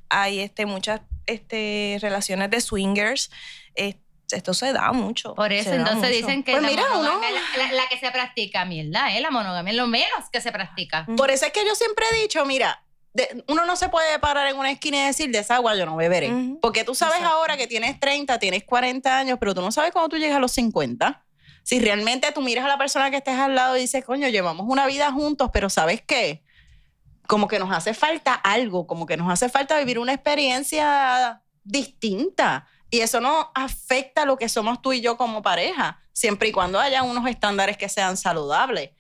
[0.10, 3.32] hay este, muchas este, relaciones de swingers.
[3.76, 3.96] Es-
[4.32, 5.36] esto se da mucho.
[5.36, 8.10] Por eso entonces dicen que Pues la mira, monogamia uno- la, la- la que se
[8.10, 9.22] practica, mierda, ¿eh?
[9.22, 11.06] La monogamia es lo menos que se practica.
[11.18, 14.48] Por eso es que yo siempre he dicho, mira, de- uno no se puede parar
[14.48, 16.32] en una esquina y decir, de esa agua yo no beberé.
[16.32, 16.60] Ujú.
[16.62, 17.38] Porque tú sabes Exacto.
[17.38, 20.40] ahora que tienes 30, tienes 40 años, pero tú no sabes cuándo tú llegas a
[20.40, 21.24] los 50.
[21.62, 24.66] Si realmente tú miras a la persona que estés al lado y dices, coño, llevamos
[24.68, 26.44] una vida juntos, pero ¿sabes qué?
[27.28, 32.68] Como que nos hace falta algo, como que nos hace falta vivir una experiencia distinta.
[32.90, 36.80] Y eso no afecta lo que somos tú y yo como pareja, siempre y cuando
[36.80, 38.92] haya unos estándares que sean saludables.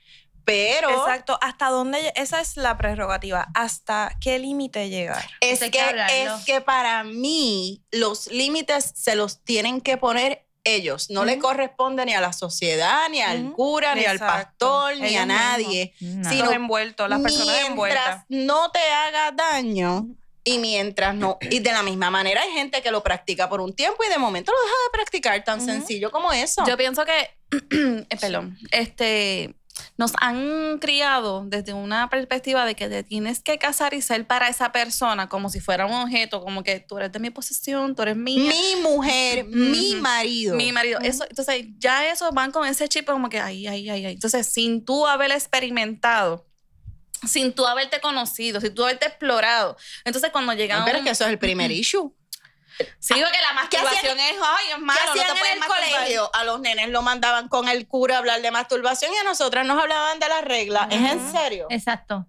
[0.46, 1.38] Pero Exacto.
[1.42, 2.12] ¿Hasta dónde?
[2.16, 3.48] Esa es la prerrogativa.
[3.54, 5.24] ¿Hasta qué límite llegar?
[5.40, 11.10] Es que, es que para mí los límites se los tienen que poner ellos.
[11.10, 15.26] No le corresponde ni a la sociedad, ni al cura, ni al pastor, ni a
[15.26, 15.94] nadie.
[16.00, 16.30] No.
[16.30, 16.54] Sí, los no.
[16.54, 18.26] envueltos, las personas mientras envueltas.
[18.30, 20.08] no te haga daño
[20.44, 21.38] y mientras no.
[21.42, 24.18] Y de la misma manera hay gente que lo practica por un tiempo y de
[24.18, 25.44] momento lo deja de practicar.
[25.44, 26.64] Tan sencillo como eso.
[26.68, 27.38] Yo pienso que,
[28.10, 29.56] eh, perdón, este,
[29.98, 34.48] nos han criado desde una perspectiva de que te tienes que casar y ser para
[34.48, 38.02] esa persona como si fuera un objeto, como que tú eres de mi posesión, tú
[38.02, 38.52] eres mía.
[38.52, 40.56] mi mujer, mi marido.
[40.56, 44.06] Mi marido, eso, entonces ya eso van con ese chip como que ay, ay, ay,
[44.06, 44.14] ay.
[44.14, 46.48] Entonces, sin tú haber experimentado,
[47.28, 49.78] sin tú haberte conocido, sin tú haberte explorado.
[50.06, 52.14] Entonces, cuando llega No, pero es que eso es el primer issue.
[53.00, 55.60] Sí, porque la ¿Qué hacían- masturbación es, ay, es malo, ¿Qué no te en el
[55.60, 55.92] masturbar.
[55.94, 56.30] colegio?
[56.34, 59.66] A los nenes lo mandaban con el cura a hablar de masturbación y a nosotras
[59.66, 60.88] nos hablaban de las reglas.
[60.90, 61.68] ¿Es en serio?
[61.70, 62.26] Exacto.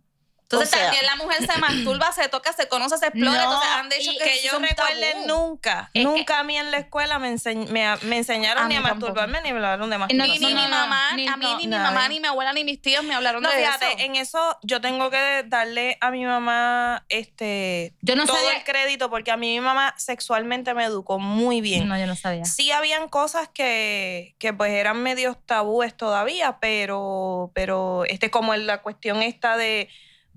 [0.54, 3.36] Entonces O sea- también la mujer se masturba, se toca, se conoce, se explora.
[3.36, 6.70] No, entonces han dicho que, que yo recuerde nunca, Es que- nunca a mí en
[6.70, 9.98] la escuela me, enseñ- me, me enseñaron A ni a masturbarme ni me hablaron de
[9.98, 10.50] No, Ni, masturbación.
[10.50, 12.64] ni no, mi no, mamá, ni- a mí ni mi mamá, ni mi abuela, ni
[12.64, 13.98] mis tíos me hablaron de fíjate, eso.
[13.98, 18.56] en eso yo tengo que darle a mi mamá este Yo todo sabía.
[18.58, 21.88] el crédito porque a mí mi mamá sexualmente me educó muy bien.
[21.88, 22.44] No, yo no sabía.
[22.44, 28.82] Sí habían cosas que, que pues eran medios tabúes todavía, pero, pero este, como la
[28.82, 29.88] cuestión esta de,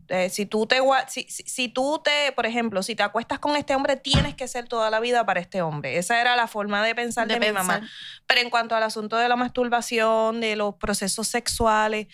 [0.08, 3.76] de si tú te si, si, tú te, por ejemplo, si te acuestas con este
[3.76, 5.98] hombre, tienes que ser toda la vida para este hombre.
[5.98, 7.82] Esa era la forma de pensar de, De mi mamá.
[8.26, 12.08] Pero en cuanto al asunto de la masturbación, de los procesos sexuales,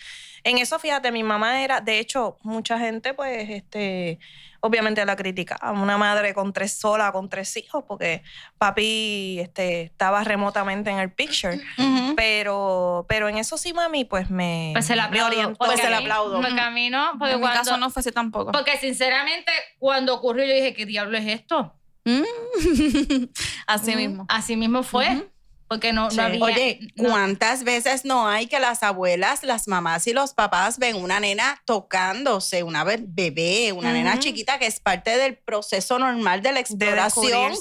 [0.44, 4.18] en eso, fíjate, mi mamá era, de hecho, mucha gente, pues, este,
[4.64, 5.72] obviamente la criticaba.
[5.72, 8.22] Una madre con tres sola, con tres hijos, porque
[8.56, 11.60] papi este, estaba remotamente en el picture.
[12.16, 15.54] Pero, pero en eso sí, mami, pues me, Pues se la aplaudo.
[15.54, 16.40] Pues se la aplaudo.
[16.40, 17.12] Porque a mí no.
[17.18, 18.52] Porque en mi cuando, caso no fue así tampoco.
[18.52, 21.74] Porque sinceramente, cuando ocurrió, yo dije, ¿qué diablo es esto?
[22.04, 22.22] Mm.
[23.66, 23.98] así Ujú.
[23.98, 24.26] mismo.
[24.28, 25.28] Así mismo fue.
[25.68, 26.16] Porque no, Sí.
[26.18, 26.44] no había.
[26.44, 30.96] Oye, no- ¿cuántas veces no hay que las abuelas, las mamás y los papás ven
[30.96, 36.42] una nena tocándose, una be- bebé, una nena chiquita que es parte del proceso normal
[36.42, 37.52] de la exploración?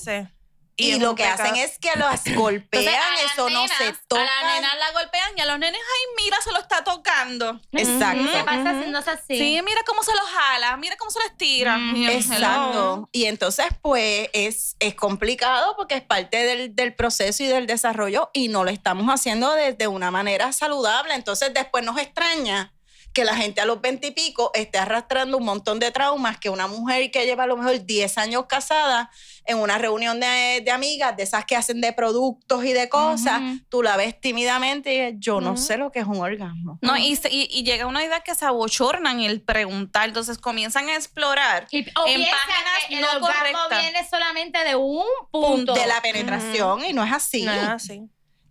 [0.76, 4.22] Y, lo que hacen es que las golpean, Entonces, las eso no se nenas- toca.
[4.24, 7.60] A la nena la golpean y a los nenes, ay, mira, se lo está tocando.
[7.72, 8.24] Exacto.
[8.32, 8.84] ¿Qué pasa Ujú.
[8.84, 9.38] si no es así?
[9.38, 11.78] Sí, mira cómo se lo jala, mira cómo se lo estira.
[11.78, 13.10] Mm, Y yo, Exacto.
[13.12, 18.30] Y entonces, pues, es, es complicado porque es parte del, del proceso y del desarrollo
[18.34, 21.14] y no lo estamos haciendo desde una manera saludable.
[21.14, 22.74] Entonces, después nos extraña
[23.14, 27.12] que la gente a los veintipico esté arrastrando un montón de traumas que una mujer
[27.12, 29.12] que lleva a lo mejor 10 años casada
[29.46, 33.42] en una reunión de, de amigas, de esas que hacen de productos y de cosas,
[33.42, 33.60] Ujú.
[33.70, 35.62] tú la ves tímidamente y dices, yo no Ujú.
[35.62, 36.80] sé lo que es un orgasmo.
[36.82, 40.96] No, y, y, y llega una idea que se abochornan el preguntar, entonces comienzan a
[40.96, 41.68] explorar.
[41.72, 43.82] Y, o En páginas que el no orgasmo correctas.
[43.82, 45.74] viene solamente de un punto.
[45.74, 47.44] De la penetración y no es así.
[47.44, 48.02] No es así.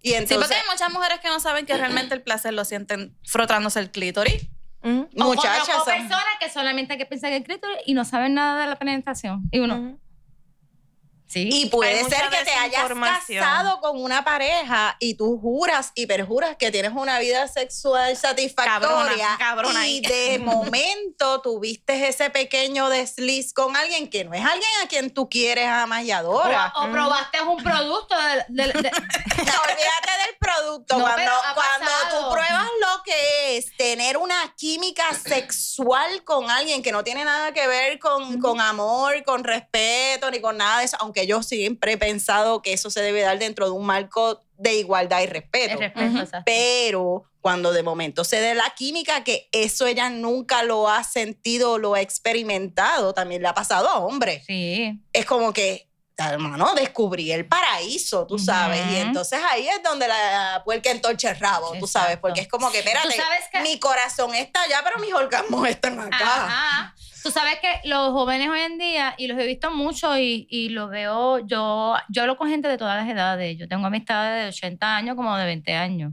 [0.03, 2.65] Y Sí, entonces, porque hay muchas mujeres que no saben que realmente el placer lo
[2.65, 4.49] sienten frotándose el clítoris.
[4.83, 5.09] Ujú.
[5.17, 8.35] O muchachas, conozco son- personas que solamente que piensan que el clítoris y no saben
[8.35, 9.43] nada de la penetración.
[9.53, 9.97] Y uno.
[11.33, 11.49] Sí.
[11.51, 16.57] Y puede ser que te hayas casado con una pareja y tú juras y perjuras
[16.57, 19.37] que tienes una vida sexual satisfactoria.
[19.37, 24.71] Cabrona, cabrona y de momento tuviste ese pequeño desliz con alguien que no es alguien
[24.85, 26.73] a quien tú quieres, amas y adoras.
[26.77, 28.15] o, o probaste un producto
[28.49, 30.97] de, de- de- No, olvídate del producto.
[30.99, 32.29] No, cuando, cuando pasado.
[32.29, 37.53] tú pruebas lo que es tener una química sexual con alguien que no tiene nada
[37.53, 41.93] que ver con, con amor, con respeto, ni con nada de eso, aunque yo siempre
[41.93, 45.79] he pensado que eso se debe dar dentro de un marco de igualdad y respeto.
[46.45, 51.79] Pero cuando de momento se dé la química, que eso ella nunca lo ha sentido,
[51.79, 55.01] lo ha experimentado, también le ha pasado a hombres Sí.
[55.13, 58.81] es como que, hermano, descubrí el paraíso, tú sabes.
[58.93, 62.71] Y entonces ahí es donde la puerca entorcha el rabo, tú sabes, porque es como
[62.71, 63.09] que, espérate,
[63.51, 66.17] que- mi corazón está allá, pero mis orgasmos están acá.
[66.47, 66.95] Ajá.
[67.23, 70.71] Tú sabes que los jóvenes hoy en día, y los he visto mucho y, y
[70.71, 73.57] los veo, yo, yo hablo con gente de todas las edades.
[73.59, 76.13] Yo tengo amistades de 80 años como de 20 años.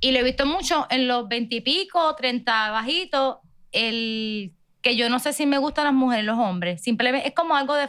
[0.00, 3.36] Y lo he visto mucho en los 20 y pico, 30 bajitos,
[3.72, 6.82] el que yo no sé si me gustan las mujeres los hombres.
[6.82, 7.88] Simplemente es como algo de...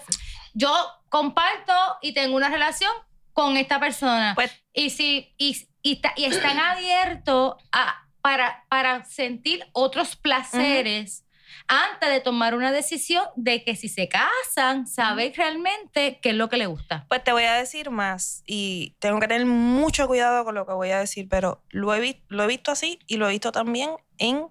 [0.54, 0.72] Yo
[1.10, 2.92] comparto y tengo una relación
[3.34, 4.34] con esta persona.
[4.36, 11.24] Pues- y, si, y, y, ta- y están abiertos a, para, para sentir otros placeres
[11.68, 16.48] antes de tomar una decisión de que si se casan, saber realmente qué es lo
[16.50, 17.06] que le gusta.
[17.10, 20.74] Pues te voy a decir más y tengo que tener mucho cuidado con lo que
[20.74, 23.52] voy a decir, pero lo he, vi- lo he visto así y lo he visto
[23.52, 24.48] también en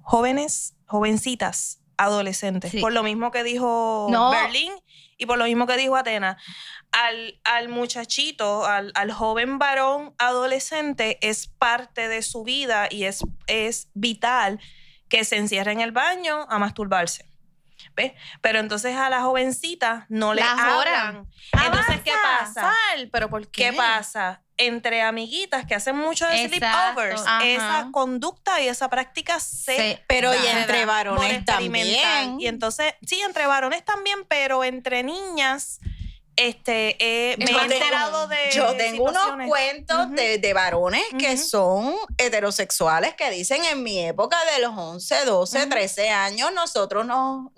[0.00, 2.70] jóvenes, jovencitas, adolescentes.
[2.70, 2.80] Sí.
[2.80, 4.30] Por lo mismo que dijo No.
[4.30, 4.72] Berlín
[5.18, 6.36] y por lo mismo que dijo Atena.
[6.92, 13.24] Al, al muchachito, al, al joven varón adolescente es parte de su vida y es,
[13.46, 14.60] es vital
[15.08, 17.30] que se encierre en el baño a masturbarse.
[17.94, 18.12] ¿Ves?
[18.42, 21.26] Pero entonces a la jovencita no le hablan.
[21.52, 22.72] Entonces, ¿qué pasa?
[22.92, 23.70] sal, ¿Pero por qué?
[23.70, 24.42] ¿Qué pasa?
[24.58, 26.56] Entre amiguitas que hacen mucho de Exacto.
[26.66, 27.44] sleepovers, Ajá.
[27.44, 32.40] esa conducta y esa práctica se Se Pero y entre varones también.
[32.40, 35.78] Y entonces, sí, entre varones también, pero entre niñas,
[36.36, 38.36] este, eh, me Yo he tengo- enterado de.
[38.52, 44.36] Yo tengo unos cuentos de, de varones que son heterosexuales que dicen en mi época
[44.54, 45.68] de los 11, 12, Ujú.
[45.70, 47.50] 13 años, nosotros nos,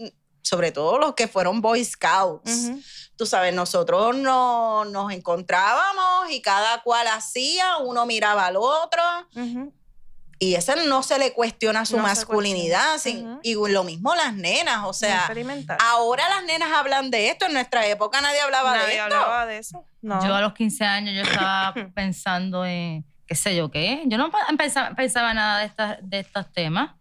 [0.42, 2.70] sobre todo los que fueron Boy Scouts,
[3.16, 9.02] tú sabes, nosotros no, nos encontrábamos y cada cual hacía, uno miraba al otro.
[10.40, 12.92] Y ese no se le cuestiona su No masculinidad.
[12.92, 13.38] cuestiona.
[13.38, 15.28] sin- Y lo mismo las nenas, o sea,
[15.80, 19.14] ahora las nenas hablan de esto, en nuestra época nadie hablaba de Nadie esto.
[19.16, 19.84] hablaba de eso.
[20.00, 20.24] No.
[20.24, 24.02] Yo a los 15 años yo estaba pensando en qué sé yo qué.
[24.06, 26.92] Yo no pensaba, pensaba nada de, estas de estos temas.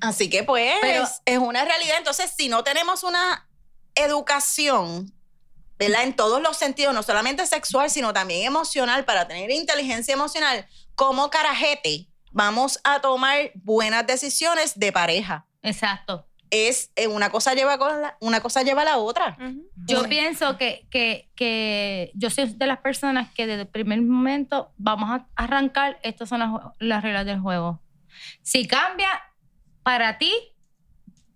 [0.00, 1.96] Así que pues Pero- es una realidad.
[1.98, 3.46] Entonces, si no tenemos una
[3.94, 5.12] educación,
[5.78, 6.02] ¿verdad?
[6.04, 11.30] En todos los sentidos, no solamente sexual, sino también emocional, para tener inteligencia emocional, como
[11.30, 15.46] carajete, vamos a tomar buenas decisiones de pareja.
[15.62, 16.26] Exacto.
[16.50, 19.36] Es eh, una cosa lleva con la, una cosa lleva a la otra.
[19.86, 20.08] Yo Sí.
[20.08, 25.10] pienso que, que, que yo soy de las personas que desde el primer momento vamos
[25.10, 26.50] a arrancar, estas son las,
[26.80, 27.80] las reglas del juego.
[28.42, 29.08] Si cambia
[29.84, 30.32] para ti,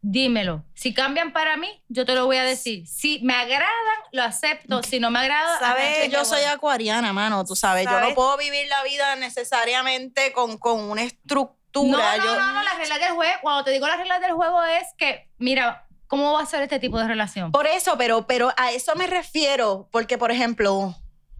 [0.04, 0.64] dímelo.
[0.74, 2.86] Si cambian para mí, yo te lo voy a decir.
[2.86, 3.64] Si me agradan,
[4.12, 4.82] lo acepto.
[4.82, 6.02] Si no me agrada, ¿Sabes?
[6.02, 10.58] Que yo soy acuariana, mano, tú sabes, yo no puedo vivir la vida necesariamente con,
[10.58, 11.58] con una estructura.
[11.74, 13.32] No, no, yo, no, no, las reglas del juego.
[13.42, 16.78] Cuando te digo las reglas del juego es que, mira, ¿cómo va a ser este
[16.78, 17.50] tipo de relación?
[17.50, 20.94] Por eso, pero, pero a eso me refiero, porque, por ejemplo,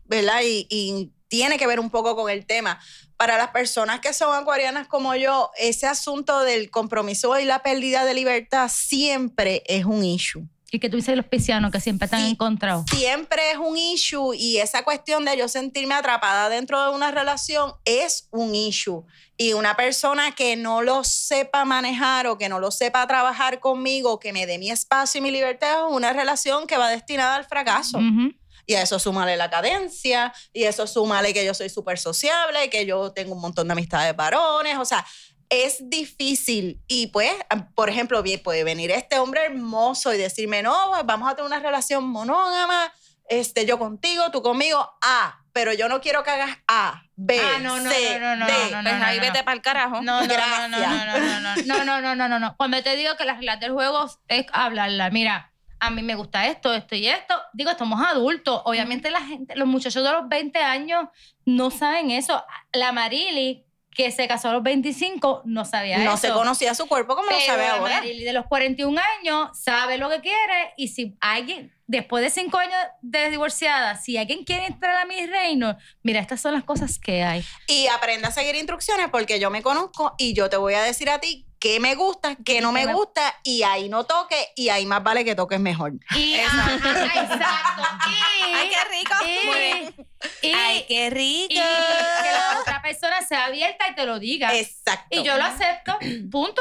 [0.07, 0.41] ¿verdad?
[0.43, 2.79] Y, y tiene que ver un poco con el tema.
[3.17, 8.05] Para las personas que son acuarianas como yo, ese asunto del compromiso y la pérdida
[8.05, 10.43] de libertad siempre es un issue.
[10.71, 12.31] ¿Y que tú dices los piscianos que siempre están Sí.
[12.33, 12.85] encontrados?
[12.91, 17.75] siempre es un issue y esa cuestión de yo sentirme atrapada dentro de una relación
[17.85, 19.05] es un issue.
[19.37, 24.19] Y una persona que no lo sepa manejar o que no lo sepa trabajar conmigo,
[24.19, 27.45] que me dé mi espacio y mi libertad, es una relación que va destinada al
[27.45, 27.99] fracaso.
[27.99, 28.33] Ujú.
[28.67, 32.87] Y a eso súmale la cadencia, y eso súmale que yo soy súper sociable, que
[32.87, 35.05] yo tengo un montón de amistades varones, o sea,
[35.51, 36.81] es difícil.
[36.89, 37.31] Y pues,
[37.75, 41.47] por ejemplo, bien, puede venir este hombre hermoso y decirme, no, pues, vamos a tener
[41.47, 42.93] una relación monógama,
[43.29, 47.59] este, yo contigo, tú conmigo, A, pero yo no quiero que hagas A, B, Ah,
[47.61, 48.53] no, no, C, no, no, D.
[48.71, 49.23] no, no, Pues no, ahí no.
[49.23, 50.03] vete para el carajo.
[50.03, 50.71] No, no, no, no, Gracias.
[50.71, 52.57] no, no, no, no, no, no, no, no, no.
[52.57, 55.53] Cuando te digo que las reglas del juego es hablarla, mira,
[55.87, 57.35] a mí me gusta esto, esto y esto.
[57.53, 58.63] Digo, estamos adultos.
[58.65, 61.09] Obviamente la gente, los muchachos de los 20 años
[61.45, 62.43] no saben eso.
[62.73, 66.05] La Marili, que se casó a los 25, no sabía eso.
[66.05, 67.97] No se conocía su cuerpo como lo sabe la ahora.
[67.97, 72.59] Marily de los 41 años sabe lo que quiere y si alguien, después de 5
[72.59, 76.99] años de divorciada, si alguien quiere entrar a mi reino, mira, estas son las cosas
[76.99, 77.45] que hay.
[77.69, 81.09] Y aprenda a seguir instrucciones porque yo me conozco y yo te voy a decir
[81.11, 84.85] a ti qué me gusta, qué no me gusta y ahí no toque y ahí
[84.85, 85.95] más vale que toques mejor.
[86.15, 87.83] Y, ajá, exacto.
[88.07, 90.05] Y, Ay, qué rico.
[90.43, 91.55] y- Ay, qué rico.
[91.55, 94.55] y que la otra persona sea abierta y te lo diga.
[94.55, 95.07] Exacto.
[95.19, 95.97] Y yo lo acepto,
[96.31, 96.61] punto.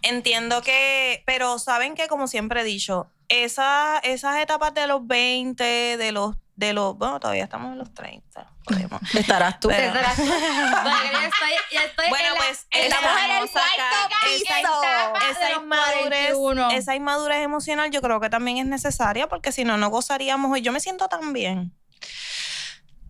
[0.00, 5.62] Entiendo que, pero saben que como siempre he dicho, esa, esas etapas de los 20,
[5.98, 8.46] de los, de los, bueno, todavía estamos en los 30.
[8.64, 9.00] podemos.
[9.14, 9.68] estarás tú.
[9.68, 10.08] Pero- Bueno,
[11.12, 14.80] ya estoy, ya estoy Bueno, en la- pues, estamos esa- en el cuarto
[15.20, 16.70] de esa inmadurez, 41.
[16.70, 20.56] esa inmadurez emocional yo creo que también es necesaria porque si no, no gozaríamos.
[20.58, 21.72] Y yo me siento tan bien.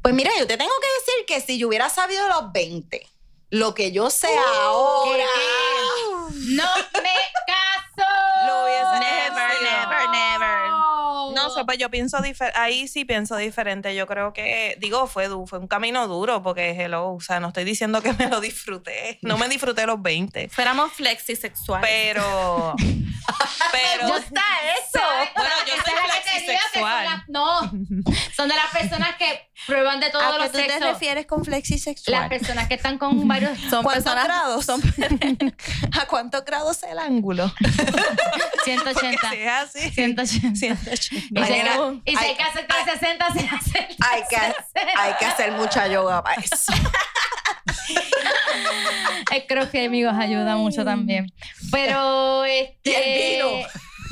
[0.03, 3.07] Pues mira, yo te tengo que decir que si yo hubiera sabido los 20,
[3.51, 5.25] lo que yo sé Uh, ahora.
[6.31, 7.15] No me
[7.47, 8.09] caso.
[8.47, 9.22] Lo hubiese
[11.43, 12.59] No sé, pues yo pienso diferente.
[12.59, 13.95] Ahí sí pienso diferente.
[13.95, 18.03] Yo creo que, digo, fue, un camino duro porque, hello, o sea, no estoy diciendo
[18.03, 19.19] que me lo disfruté.
[19.23, 20.49] No me disfruté los 20.
[20.49, 21.89] Fuéramos flexisexuales.
[21.89, 22.75] Pero.
[23.73, 24.09] pero.
[24.09, 24.43] Yo está
[24.79, 25.01] eso.
[25.35, 25.95] Bueno, yo soy
[26.33, 27.61] que te que son las- no,
[28.37, 30.81] son de las personas que prueban de todos los sexos.
[30.81, 32.29] refieres con Las flexisexual?
[32.29, 34.25] personas que están con varios son ¿Cuántos personas.
[34.25, 34.69] grados?
[36.01, 37.53] ¿A cuántos grados es el ángulo?
[38.65, 39.21] 180.
[39.21, 39.91] Porque si es así.
[39.91, 40.57] 180.
[40.57, 41.41] 180.
[41.41, 43.89] Y si hay que- y si hay hay- que hacer 360, se hace.
[44.11, 44.37] Hay que,
[44.97, 46.73] hay que hacer mucha yoga para eso.
[49.31, 51.33] El crossfit, amigos, ayuda mucho también.
[51.71, 52.91] Pero, este.
[52.91, 53.69] Y el vino.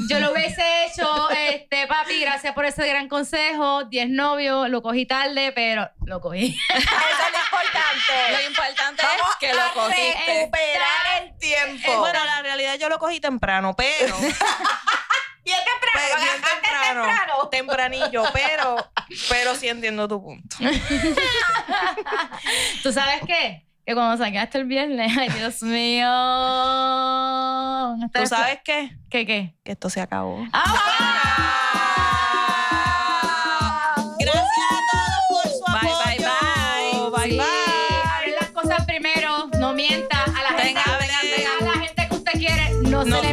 [0.09, 3.85] Yo lo hubiese hecho, este, papi, gracias por ese gran consejo.
[3.85, 6.57] 10 novios, lo cogí tarde, pero lo cogí.
[6.69, 8.33] Eso es lo importante.
[8.33, 10.19] Lo importante Vamos es que lo cogiste.
[10.27, 11.93] recuperar el tiempo.
[11.93, 14.17] Eh, bueno, la realidad yo lo cogí temprano, pero.
[15.45, 15.93] bien temprano.
[15.93, 17.49] Pues, bien temprano, temprano.
[17.49, 18.91] tempranillo, pero,
[19.29, 20.57] pero sí entiendo tu punto.
[22.83, 23.67] ¿Tú sabes qué?
[23.95, 26.07] Cuando saqué hasta el viernes, ay Dios mío.
[28.13, 28.97] ¿Tú sabes qué?
[29.11, 29.55] ¿Qué qué?
[29.65, 30.47] Que esto se acabó.
[30.53, 30.75] Ah,
[34.19, 35.97] Gracias a todos por su apoyo.
[36.05, 37.29] Bye, bye, bye.
[37.29, 38.35] Bye, bye.
[38.41, 40.81] Las cosas primero, no mientas a la gente.
[40.85, 41.51] Venga, venga.
[41.61, 43.30] A la gente que usted quiere, no, no se le